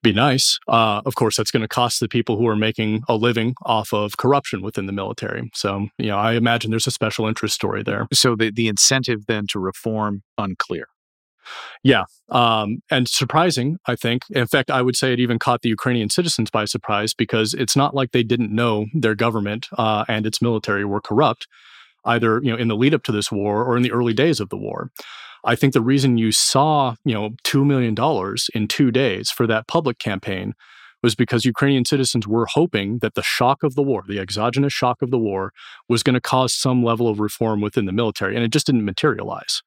Be 0.03 0.13
nice. 0.13 0.59
Uh, 0.67 1.01
of 1.03 1.15
course, 1.15 1.37
that's 1.37 1.49
going 1.49 1.63
to 1.63 1.67
cost 1.67 1.99
the 1.99 2.07
people 2.07 2.37
who 2.37 2.47
are 2.47 2.55
making 2.55 3.01
a 3.09 3.15
living 3.15 3.55
off 3.63 3.93
of 3.93 4.17
corruption 4.17 4.61
within 4.61 4.85
the 4.85 4.93
military. 4.93 5.49
So, 5.55 5.87
you 5.97 6.09
know, 6.09 6.17
I 6.17 6.33
imagine 6.33 6.69
there's 6.69 6.85
a 6.85 6.91
special 6.91 7.25
interest 7.25 7.55
story 7.55 7.81
there. 7.81 8.05
So, 8.13 8.35
the, 8.35 8.51
the 8.51 8.67
incentive 8.67 9.25
then 9.27 9.45
to 9.49 9.59
reform, 9.59 10.21
unclear. 10.37 10.85
Yeah. 11.83 12.05
Um, 12.29 12.79
and 12.89 13.07
surprising, 13.07 13.77
I 13.85 13.95
think. 13.95 14.23
In 14.29 14.47
fact, 14.47 14.71
I 14.71 14.81
would 14.81 14.95
say 14.95 15.13
it 15.13 15.19
even 15.19 15.39
caught 15.39 15.61
the 15.61 15.69
Ukrainian 15.69 16.09
citizens 16.09 16.49
by 16.49 16.65
surprise 16.65 17.13
because 17.13 17.53
it's 17.53 17.75
not 17.75 17.93
like 17.93 18.11
they 18.11 18.23
didn't 18.23 18.53
know 18.53 18.85
their 18.93 19.15
government 19.15 19.67
uh, 19.77 20.05
and 20.07 20.25
its 20.25 20.41
military 20.41 20.85
were 20.85 21.01
corrupt, 21.01 21.47
either 22.05 22.41
you 22.43 22.51
know 22.51 22.57
in 22.57 22.67
the 22.67 22.75
lead 22.75 22.93
up 22.93 23.03
to 23.03 23.11
this 23.11 23.31
war 23.31 23.63
or 23.63 23.77
in 23.77 23.83
the 23.83 23.91
early 23.91 24.13
days 24.13 24.39
of 24.39 24.49
the 24.49 24.57
war. 24.57 24.89
I 25.43 25.55
think 25.55 25.73
the 25.73 25.81
reason 25.81 26.17
you 26.17 26.31
saw 26.31 26.95
you 27.05 27.13
know 27.13 27.31
two 27.43 27.63
million 27.63 27.93
dollars 27.93 28.49
in 28.53 28.67
two 28.67 28.91
days 28.91 29.29
for 29.29 29.45
that 29.47 29.67
public 29.67 29.99
campaign 29.99 30.53
was 31.05 31.13
because 31.13 31.45
Ukrainian 31.45 31.85
citizens 31.85 32.27
were 32.27 32.47
hoping 32.47 32.97
that 32.99 33.13
the 33.13 33.21
shock 33.21 33.61
of 33.61 33.75
the 33.75 33.83
war, 33.83 34.03
the 34.07 34.19
exogenous 34.19 34.73
shock 34.73 35.03
of 35.03 35.11
the 35.11 35.19
war, 35.19 35.51
was 35.87 36.01
going 36.01 36.15
to 36.15 36.19
cause 36.19 36.51
some 36.53 36.83
level 36.83 37.07
of 37.07 37.19
reform 37.19 37.61
within 37.61 37.85
the 37.85 37.91
military, 37.91 38.35
and 38.35 38.43
it 38.43 38.51
just 38.51 38.65
didn't 38.65 38.83
materialize. 38.83 39.61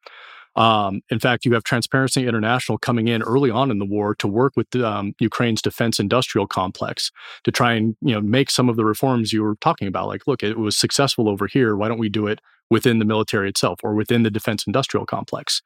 Um, 0.56 1.02
in 1.11 1.20
fact, 1.20 1.44
you 1.44 1.54
have 1.54 1.64
Transparency 1.64 2.26
International 2.26 2.78
coming 2.78 3.08
in 3.08 3.22
early 3.22 3.50
on 3.50 3.70
in 3.70 3.78
the 3.78 3.87
war 3.87 4.14
to 4.16 4.26
work 4.26 4.54
with 4.56 4.74
um, 4.76 5.14
Ukraine's 5.20 5.62
defense 5.62 6.00
industrial 6.00 6.46
complex 6.46 7.11
to 7.44 7.52
try 7.52 7.74
and 7.74 7.96
you 8.00 8.14
know 8.14 8.20
make 8.20 8.50
some 8.50 8.68
of 8.68 8.76
the 8.76 8.84
reforms 8.84 9.32
you 9.32 9.42
were 9.42 9.56
talking 9.61 9.88
about. 9.88 10.08
Like, 10.08 10.26
look, 10.26 10.42
it 10.42 10.58
was 10.58 10.76
successful 10.76 11.28
over 11.28 11.46
here. 11.46 11.76
Why 11.76 11.88
don't 11.88 11.98
we 11.98 12.08
do 12.08 12.26
it 12.26 12.40
within 12.70 12.98
the 12.98 13.04
military 13.04 13.48
itself 13.48 13.80
or 13.82 13.94
within 13.94 14.24
the 14.24 14.30
defense 14.30 14.66
industrial 14.66 15.06
complex? 15.06 15.62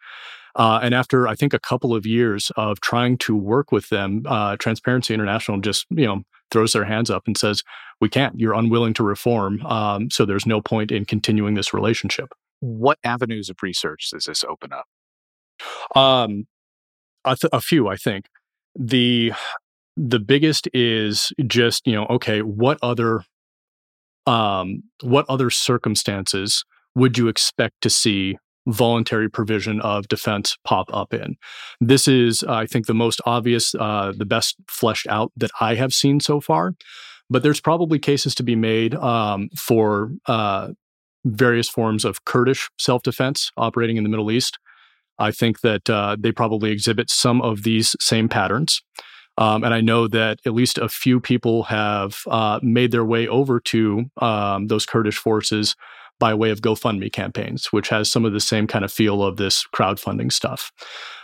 Uh, 0.55 0.81
and 0.83 0.95
after 0.95 1.27
I 1.27 1.35
think 1.35 1.55
a 1.55 1.59
couple 1.59 1.95
of 1.95 2.05
years 2.05 2.53
of 2.57 2.81
trying 2.81 3.16
to 3.18 3.35
work 3.35 3.73
with 3.73 3.88
them, 3.88 4.23
uh, 4.27 4.57
Transparency 4.57 5.14
International 5.14 5.59
just 5.61 5.87
you 5.90 6.07
know 6.07 6.23
throws 6.51 6.73
their 6.73 6.85
hands 6.85 7.11
up 7.11 7.27
and 7.27 7.38
says, 7.38 7.62
"We 8.01 8.09
can't. 8.09 8.38
You're 8.38 8.55
unwilling 8.55 8.95
to 8.95 9.03
reform. 9.03 9.64
Um, 9.64 10.11
so 10.11 10.27
there's 10.27 10.47
no 10.47 10.61
point 10.61 10.92
in 10.92 11.05
continuing 11.07 11.55
this 11.55 11.73
relationship." 11.73 12.35
What 12.62 12.98
avenues 13.03 13.51
of 13.51 13.57
research 13.61 14.11
does 14.12 14.25
this 14.25 14.44
open 14.44 14.70
up? 14.72 14.87
Um, 15.96 16.46
a, 17.25 17.37
th- 17.37 17.51
a 17.53 17.61
few, 17.61 17.88
I 17.88 17.96
think. 17.96 18.27
The 18.75 19.33
the 19.96 20.20
biggest 20.20 20.68
is 20.72 21.33
just 21.46 21.87
you 21.87 21.94
know 21.94 22.07
okay, 22.07 22.40
what 22.40 22.79
other 22.83 23.25
um, 24.27 24.85
what 25.03 25.27
other 25.29 25.51
circumstances 25.51 26.64
would 26.94 27.18
you 27.18 27.29
expect 27.29 27.81
to 27.83 27.90
see 27.90 28.38
voluntary 28.68 29.29
provision 29.29 29.81
of 29.81 30.07
defense 30.07 30.57
pop 30.64 30.88
up 30.92 31.12
in. 31.12 31.35
This 31.81 32.07
is, 32.07 32.44
I 32.44 32.66
think, 32.66 32.87
the 32.87 32.94
most 32.94 33.20
obvious, 33.27 33.75
uh, 33.75 34.12
the 34.16 34.25
best 34.25 34.55
fleshed 34.68 35.09
out 35.09 35.33
that 35.37 35.51
I 35.61 35.75
have 35.75 35.92
seen 35.92 36.20
so 36.20 36.40
far. 36.40 36.75
But 37.29 37.42
there's 37.42 37.61
probably 37.61 37.98
cases 37.98 38.35
to 38.37 38.44
be 38.44 38.55
made 38.55 38.94
um, 38.94 39.48
for 39.59 40.12
uh, 40.27 40.68
various 41.25 41.69
forms 41.69 42.05
of 42.05 42.25
Kurdish 42.25 42.69
self 42.79 43.03
defense 43.03 43.51
operating 43.57 43.97
in 43.97 44.05
the 44.05 44.11
Middle 44.11 44.31
East. 44.31 44.59
I 45.19 45.31
think 45.31 45.61
that 45.61 45.89
uh, 45.89 46.17
they 46.19 46.33
probably 46.33 46.71
exhibit 46.71 47.11
some 47.11 47.41
of 47.43 47.63
these 47.63 47.95
same 48.01 48.29
patterns. 48.29 48.83
Um, 49.39 49.65
and 49.65 49.73
I 49.73 49.81
know 49.81 50.09
that 50.09 50.41
at 50.45 50.53
least 50.53 50.79
a 50.79 50.89
few 50.89 51.21
people 51.21 51.65
have 51.65 52.23
uh, 52.27 52.61
made 52.63 52.91
their 52.91 53.05
way 53.05 53.27
over 53.29 53.61
to 53.61 54.05
um, 54.21 54.67
those 54.67 54.85
Kurdish 54.85 55.17
forces 55.17 55.75
by 56.19 56.35
way 56.35 56.51
of 56.51 56.61
GoFundMe 56.61 57.13
campaigns, 57.13 57.73
which 57.73 57.89
has 57.89 58.11
some 58.11 58.25
of 58.25 58.33
the 58.33 58.41
same 58.41 58.67
kind 58.67 58.85
of 58.85 58.93
feel 58.93 59.23
of 59.23 59.39
this 59.39 59.65
crowdfunding 59.75 60.33
stuff. 60.33 60.71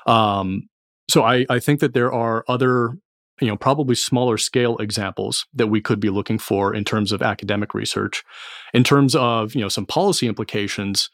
Um, 0.07 0.69
so 1.11 1.23
I, 1.23 1.47
I, 1.49 1.59
think 1.59 1.81
that 1.81 1.95
there 1.95 2.13
are 2.13 2.45
other 2.49 2.95
you 3.41 3.49
know 3.49 3.57
probably 3.57 3.95
smaller 3.95 4.37
scale 4.37 4.77
examples 4.79 5.47
that 5.55 5.69
we 5.69 5.81
could 5.81 6.01
be 6.01 6.11
looking 6.11 6.39
for 6.39 6.75
in 6.75 6.85
terms 6.85 7.13
of 7.13 7.23
academic 7.23 7.75
research 7.75 8.25
in 8.73 8.85
terms 8.85 9.15
of 9.15 9.55
you 9.55 9.61
know 9.61 9.69
some 9.69 9.87
policy 9.87 10.27
implications 10.27 11.11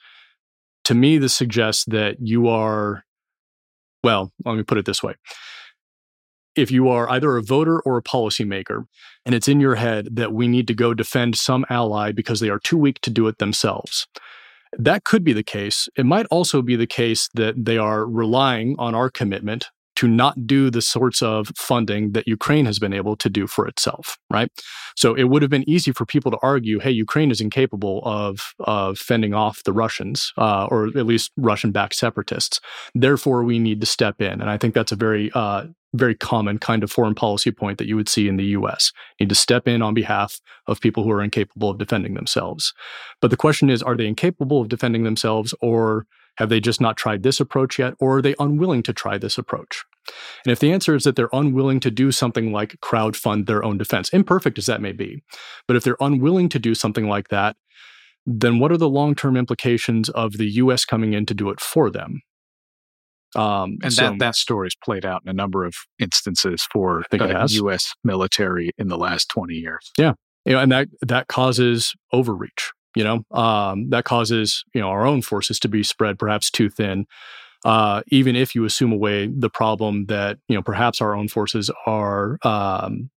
to 0.84 0.94
me 0.94 1.18
this 1.18 1.34
suggests 1.34 1.84
that 1.86 2.16
you 2.20 2.48
are 2.48 3.04
well 4.02 4.32
let 4.44 4.56
me 4.56 4.62
put 4.62 4.78
it 4.78 4.86
this 4.86 5.02
way 5.02 5.14
if 6.56 6.70
you 6.70 6.88
are 6.88 7.10
either 7.10 7.36
a 7.36 7.42
voter 7.42 7.80
or 7.80 7.96
a 7.96 8.02
policymaker 8.02 8.86
and 9.26 9.34
it's 9.34 9.48
in 9.48 9.60
your 9.60 9.74
head 9.74 10.08
that 10.12 10.32
we 10.32 10.46
need 10.46 10.68
to 10.68 10.74
go 10.74 10.94
defend 10.94 11.36
some 11.36 11.64
ally 11.68 12.12
because 12.12 12.40
they 12.40 12.50
are 12.50 12.60
too 12.60 12.78
weak 12.78 13.00
to 13.00 13.10
do 13.10 13.26
it 13.26 13.38
themselves 13.38 14.06
that 14.78 15.04
could 15.04 15.24
be 15.24 15.32
the 15.32 15.42
case. 15.42 15.88
It 15.96 16.06
might 16.06 16.26
also 16.32 16.62
be 16.62 16.76
the 16.76 16.86
case 16.86 17.28
that 17.34 17.64
they 17.64 17.78
are 17.78 18.06
relying 18.06 18.76
on 18.78 18.94
our 18.94 19.10
commitment 19.10 19.68
to 19.96 20.08
not 20.08 20.46
do 20.46 20.70
the 20.70 20.82
sorts 20.82 21.22
of 21.22 21.48
funding 21.56 22.12
that 22.12 22.26
Ukraine 22.26 22.66
has 22.66 22.78
been 22.78 22.92
able 22.92 23.16
to 23.16 23.28
do 23.28 23.46
for 23.46 23.66
itself, 23.66 24.18
right? 24.30 24.50
So 24.96 25.14
it 25.14 25.24
would 25.24 25.42
have 25.42 25.50
been 25.50 25.68
easy 25.68 25.92
for 25.92 26.04
people 26.04 26.30
to 26.32 26.38
argue, 26.42 26.78
hey, 26.78 26.90
Ukraine 26.90 27.30
is 27.30 27.40
incapable 27.40 28.02
of, 28.04 28.54
of 28.60 28.98
fending 28.98 29.34
off 29.34 29.62
the 29.64 29.72
Russians, 29.72 30.32
uh, 30.36 30.66
or 30.66 30.86
at 30.86 31.06
least 31.06 31.32
Russian 31.36 31.72
backed 31.72 31.94
separatists. 31.94 32.60
Therefore, 32.94 33.44
we 33.44 33.58
need 33.58 33.80
to 33.80 33.86
step 33.86 34.20
in. 34.20 34.40
And 34.40 34.50
I 34.50 34.58
think 34.58 34.74
that's 34.74 34.92
a 34.92 34.96
very 34.96 35.30
uh, 35.34 35.66
very 35.94 36.14
common 36.14 36.58
kind 36.58 36.82
of 36.82 36.90
foreign 36.90 37.14
policy 37.14 37.50
point 37.50 37.78
that 37.78 37.86
you 37.86 37.96
would 37.96 38.08
see 38.08 38.28
in 38.28 38.36
the 38.36 38.44
US. 38.46 38.92
You 39.18 39.24
need 39.24 39.30
to 39.30 39.34
step 39.36 39.68
in 39.68 39.80
on 39.80 39.94
behalf 39.94 40.40
of 40.66 40.80
people 40.80 41.04
who 41.04 41.10
are 41.12 41.22
incapable 41.22 41.70
of 41.70 41.78
defending 41.78 42.14
themselves. 42.14 42.74
But 43.20 43.30
the 43.30 43.36
question 43.36 43.70
is 43.70 43.82
are 43.82 43.96
they 43.96 44.06
incapable 44.06 44.60
of 44.60 44.68
defending 44.68 45.04
themselves, 45.04 45.54
or 45.60 46.06
have 46.36 46.48
they 46.48 46.60
just 46.60 46.80
not 46.80 46.96
tried 46.96 47.22
this 47.22 47.40
approach 47.40 47.78
yet, 47.78 47.94
or 48.00 48.18
are 48.18 48.22
they 48.22 48.34
unwilling 48.38 48.82
to 48.84 48.92
try 48.92 49.18
this 49.18 49.38
approach? 49.38 49.84
And 50.44 50.52
if 50.52 50.58
the 50.58 50.72
answer 50.72 50.94
is 50.94 51.04
that 51.04 51.16
they're 51.16 51.28
unwilling 51.32 51.80
to 51.80 51.90
do 51.90 52.12
something 52.12 52.52
like 52.52 52.76
crowdfund 52.80 53.46
their 53.46 53.64
own 53.64 53.78
defense, 53.78 54.10
imperfect 54.10 54.58
as 54.58 54.66
that 54.66 54.80
may 54.80 54.92
be, 54.92 55.22
but 55.66 55.76
if 55.76 55.84
they're 55.84 55.96
unwilling 56.00 56.48
to 56.50 56.58
do 56.58 56.74
something 56.74 57.08
like 57.08 57.28
that, 57.28 57.56
then 58.26 58.58
what 58.58 58.72
are 58.72 58.76
the 58.76 58.88
long 58.88 59.14
term 59.14 59.36
implications 59.36 60.08
of 60.10 60.38
the 60.38 60.46
US 60.46 60.84
coming 60.84 61.12
in 61.12 61.26
to 61.26 61.34
do 61.34 61.50
it 61.50 61.60
for 61.60 61.90
them? 61.90 62.22
Um, 63.36 63.78
and 63.82 63.92
so, 63.92 64.10
that 64.10 64.18
that 64.20 64.36
story 64.36 64.66
has 64.66 64.76
played 64.76 65.04
out 65.04 65.22
in 65.24 65.28
a 65.28 65.32
number 65.32 65.64
of 65.64 65.74
instances 65.98 66.66
for 66.72 67.02
the 67.10 67.46
U.S. 67.50 67.92
military 68.04 68.70
in 68.78 68.88
the 68.88 68.96
last 68.96 69.28
twenty 69.28 69.54
years. 69.54 69.90
Yeah, 69.98 70.12
you 70.44 70.52
know, 70.52 70.60
and 70.60 70.70
that 70.70 70.88
that 71.02 71.26
causes 71.26 71.94
overreach. 72.12 72.70
You 72.94 73.04
know, 73.04 73.24
um, 73.36 73.90
that 73.90 74.04
causes 74.04 74.64
you 74.74 74.80
know 74.80 74.88
our 74.88 75.06
own 75.06 75.22
forces 75.22 75.58
to 75.60 75.68
be 75.68 75.82
spread 75.82 76.18
perhaps 76.18 76.50
too 76.50 76.70
thin. 76.70 77.06
Uh, 77.64 78.02
even 78.08 78.36
if 78.36 78.54
you 78.54 78.64
assume 78.64 78.92
away 78.92 79.26
the 79.26 79.48
problem 79.48 80.06
that 80.06 80.38
you 80.48 80.54
know 80.54 80.62
perhaps 80.62 81.00
our 81.00 81.14
own 81.14 81.28
forces 81.28 81.70
are 81.86 82.38
um, 82.42 83.10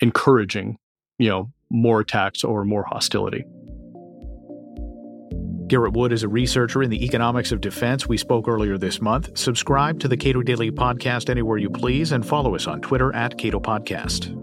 encouraging, 0.00 0.78
you 1.18 1.28
know, 1.28 1.52
more 1.70 2.00
attacks 2.00 2.44
or 2.44 2.64
more 2.64 2.84
hostility. 2.84 3.44
Garrett 5.68 5.94
Wood 5.94 6.12
is 6.12 6.22
a 6.22 6.28
researcher 6.28 6.82
in 6.82 6.90
the 6.90 7.02
economics 7.02 7.50
of 7.50 7.62
defense. 7.62 8.06
We 8.06 8.18
spoke 8.18 8.46
earlier 8.46 8.76
this 8.76 9.00
month. 9.00 9.38
Subscribe 9.38 10.00
to 10.00 10.08
the 10.08 10.18
Cato 10.18 10.42
Daily 10.42 10.70
Podcast 10.70 11.30
anywhere 11.30 11.56
you 11.56 11.70
please 11.70 12.12
and 12.12 12.26
follow 12.26 12.54
us 12.54 12.66
on 12.66 12.82
Twitter 12.82 13.14
at 13.14 13.38
Cato 13.38 13.58
Podcast. 13.58 14.41